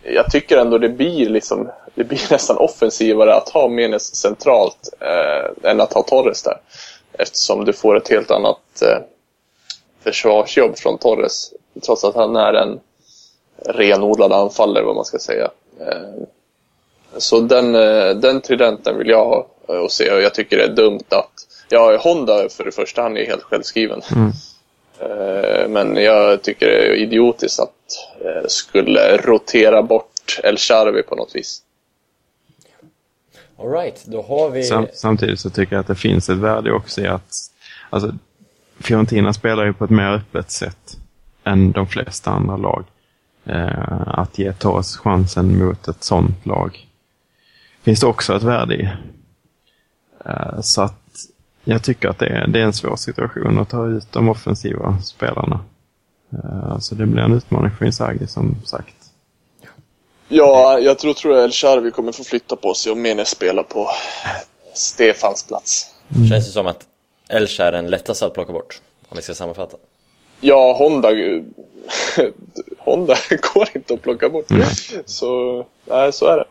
[0.03, 5.69] jag tycker ändå det blir liksom det blir nästan offensivare att ha Menes centralt eh,
[5.71, 6.57] än att ha Torres där.
[7.13, 8.97] Eftersom du får ett helt annat eh,
[10.03, 11.53] försvarsjobb från Torres.
[11.85, 12.79] Trots att han är en
[13.65, 15.51] renodlad anfallare, vad man ska säga.
[15.79, 16.27] Eh,
[17.17, 19.47] Så den, eh, den tridenten vill jag ha.
[19.69, 20.11] eh, och se.
[20.11, 21.31] Och jag tycker det är dumt att...
[21.69, 24.01] Ja, Honda för det första, han är helt självskriven.
[24.15, 24.31] Mm.
[25.73, 27.71] Men jag tycker det är idiotiskt att
[28.51, 31.61] skulle rotera bort El Charvi på något vis.
[33.59, 34.63] Alright, då har vi...
[34.63, 37.31] Sam, samtidigt så tycker jag att det finns ett värde också i att
[37.89, 38.11] alltså,
[38.79, 40.97] Fiorentina spelar ju på ett mer öppet sätt
[41.43, 42.85] än de flesta andra lag.
[43.45, 46.87] Eh, att ge Torres chansen mot ett sånt lag
[47.83, 48.89] finns det också ett värde i.
[50.25, 51.01] Eh, så att
[51.63, 54.97] jag tycker att det är, det är en svår situation att ta ut de offensiva
[55.03, 55.59] spelarna.
[56.33, 58.95] Eh, så det blir en utmaning för Inzaghi som sagt.
[60.27, 63.89] Ja, jag tror, tror El Charvi kommer få flytta på sig och Mene spelar på
[64.73, 65.95] Stefans plats.
[66.29, 66.85] Känns det som att
[67.29, 69.77] Elcha är den lättaste att plocka bort, om vi ska sammanfatta.
[70.41, 71.09] Ja, Honda...
[72.77, 73.15] Honda
[73.53, 74.45] går inte att plocka bort.
[75.05, 76.45] Så, nej, så är det.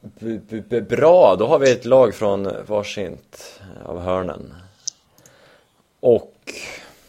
[0.00, 4.54] B- b- b- Bra, då har vi ett lag från varsint av hörnen.
[6.00, 6.34] Och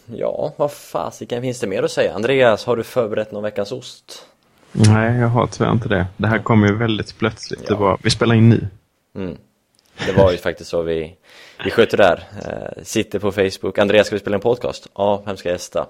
[0.05, 2.13] ja, vad fasiken finns det mer att säga?
[2.13, 4.25] Andreas, har du förberett någon veckans ost?
[4.71, 6.05] Nej, jag har tyvärr inte det.
[6.17, 7.67] Det här kommer ju väldigt plötsligt.
[7.67, 8.67] Det var, vi spelar in nu.
[9.15, 9.37] Mm.
[10.05, 11.15] Det var ju faktiskt så vi,
[11.63, 12.23] vi sköter det där.
[12.45, 13.77] Eh, sitter på Facebook.
[13.77, 14.87] Andreas, ska vi spela en podcast?
[14.95, 15.87] Ja, vem ska gästa?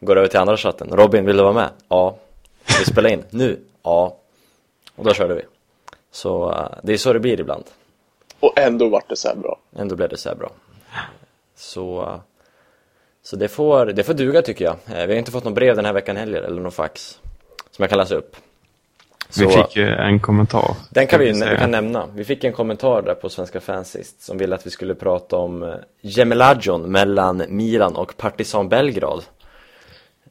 [0.00, 0.88] Går över till andra chatten.
[0.90, 1.70] Robin, vill du vara med?
[1.88, 2.18] Ja.
[2.64, 3.24] Ska vi spela in?
[3.30, 3.60] Nu?
[3.82, 4.16] Ja.
[4.96, 5.42] Och då körde vi.
[6.10, 7.64] Så eh, det är så det blir ibland.
[8.40, 9.58] Och ändå vart det så här bra.
[9.76, 10.50] Ändå blev det så här bra.
[11.56, 12.20] Så, eh,
[13.22, 14.76] så det, får, det får duga tycker jag.
[14.86, 17.18] Vi har inte fått något brev den här veckan heller, eller någon fax.
[17.70, 18.36] Som jag kan läsa upp.
[19.28, 20.76] Vi Så- fick ju en kommentar.
[20.90, 22.06] Den kan vi, vi kan nämna.
[22.14, 25.36] Vi fick en kommentar där på Svenska fans sist som ville att vi skulle prata
[25.36, 29.24] om eh, Gemelagion mellan Milan och Partizan Belgrad.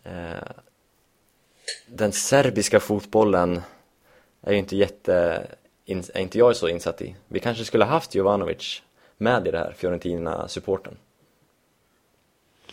[0.04, 0.12] Eh,
[1.88, 3.62] Den serbiska fotbollen
[4.42, 5.48] är ju inte jätte,
[5.86, 7.16] är inte jag så insatt i.
[7.28, 8.82] Vi kanske skulle haft Jovanovic
[9.18, 10.98] med i det här, Fiorentina-supporten.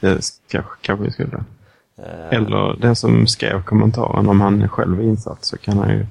[0.00, 1.44] Det kanske, kanske vi skulle.
[2.02, 6.06] Eh, Eller den som skrev kommentaren, om han själv är insatt så kan han ju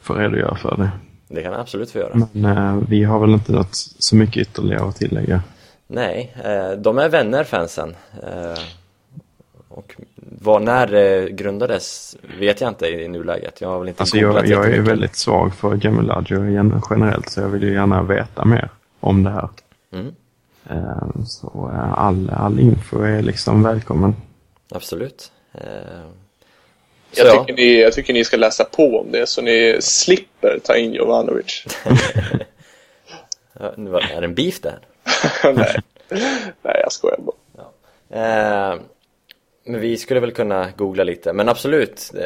[0.00, 0.90] få redogöra för det.
[1.28, 2.20] Det kan jag absolut få göra.
[2.32, 5.42] Men eh, vi har väl inte något så mycket ytterligare att tillägga.
[5.86, 7.94] Nej, eh, de är vänner fansen.
[8.22, 8.58] Eh,
[9.68, 9.94] och
[10.42, 13.60] var, när det grundades vet jag inte i, nuläget.
[13.60, 17.40] Jag har väl inte Alltså jag, jag är väldigt svag för Gemelaggio gen- generellt så
[17.40, 18.68] jag vill ju gärna veta mer
[19.00, 19.48] om det här.
[19.92, 20.06] Mm.
[20.70, 24.14] Eh, Så eh, all, all info är liksom välkommen.
[24.70, 25.32] Absolut.
[25.54, 25.60] Eh,
[27.12, 29.76] så Jag ja, tycker, ni, jag tycker ni ska läsa på om det så ni
[29.80, 31.64] slipper ta in Jovanovic.
[33.58, 34.78] Ja, är det en beef där?
[35.54, 35.76] Nej.
[36.62, 37.36] Nej, jag skojar bara.
[38.10, 38.80] Eh,
[39.64, 42.10] men vi skulle väl kunna googla lite, men absolut.
[42.14, 42.20] Eh,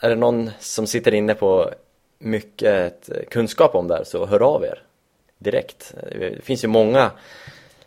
[0.00, 1.70] är det någon som sitter inne på
[2.18, 4.82] mycket kunskap om det här så hör av er
[5.38, 5.94] direkt.
[6.02, 7.10] Eh, Det finns ju många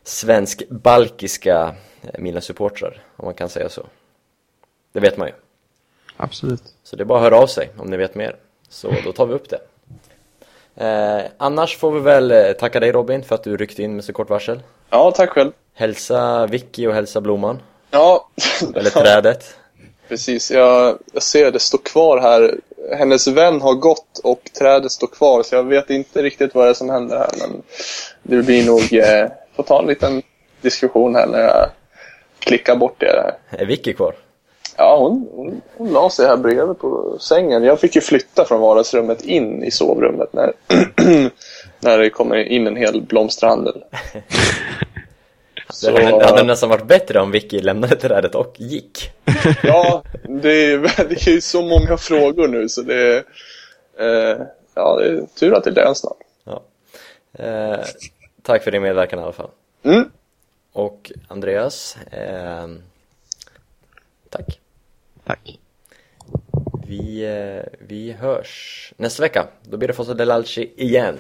[0.10, 3.86] svensk-balkiska eh, Milan-supportrar, om man kan säga så.
[4.92, 5.34] Det vet man ju.
[6.18, 6.64] Absolut.
[6.84, 8.36] Så det är bara att höra av sig om ni vet mer.
[8.70, 9.60] Så då tar vi upp det.
[10.76, 14.04] Eh, annars får vi väl eh, tacka dig Robin för att du ryckte in med
[14.04, 14.62] så kort varsel.
[14.90, 15.52] Ja, tack själv.
[15.74, 17.62] Hälsa Vicky och hälsa Blomman.
[17.92, 18.30] Ja,
[18.76, 19.56] Eller trädet.
[20.08, 20.52] precis.
[20.52, 22.56] Jag, jag ser det står kvar här.
[22.98, 26.70] Hennes vän har gått och trädet står kvar så jag vet inte riktigt vad det
[26.70, 27.64] är som händer här men
[28.24, 29.30] det blir nog, eh,
[29.60, 30.22] får ta en liten
[30.62, 31.70] diskussion här när jag
[32.40, 33.62] klickar bort det här.
[33.62, 34.16] Är Vicky kvar?
[34.78, 37.64] Ja, hon, hon, hon la sig här bredvid på sängen.
[37.64, 40.54] Jag fick ju flytta från vardagsrummet in i sovrummet när,
[41.80, 43.84] när det kommer in en hel blomsterhandel.
[45.84, 49.12] Det hade, nästan varit bättre om Vicky lämnade trädet och gick.
[49.64, 50.78] Ja, det är,
[51.10, 53.24] det är ju så många frågor nu så det är...
[54.00, 54.38] Eh,
[54.76, 56.18] ja, det är tur att det är snart.
[56.44, 56.62] Ja.
[57.44, 57.80] Eh,
[58.50, 59.50] tack för din medverkan i alla fall.
[59.84, 60.12] Mm.
[60.74, 62.68] Och Andreas, eh,
[64.30, 64.60] tack.
[65.26, 65.60] Tack.
[66.88, 69.48] Vi, eh, vi hörs nästa vecka.
[69.64, 71.18] Då blir det Fossa Delalci igen.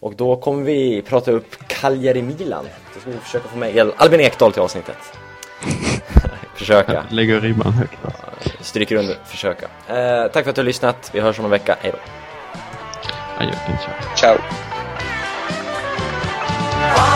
[0.00, 2.68] Och då kommer vi prata upp Cagliari-Milan.
[2.94, 4.96] Då ska vi försöka få med Albin Ekdal till avsnittet.
[6.54, 7.04] försöka.
[7.10, 7.98] Lägger ribban högt.
[8.60, 9.66] Stryker under, försöka.
[9.88, 11.10] Eh, tack för att du har lyssnat.
[11.14, 11.76] Vi hörs om en vecka.
[11.80, 11.98] Hej då.
[13.38, 14.16] Adjö, ciao.
[14.16, 14.69] Ciao.
[16.80, 17.09] Forza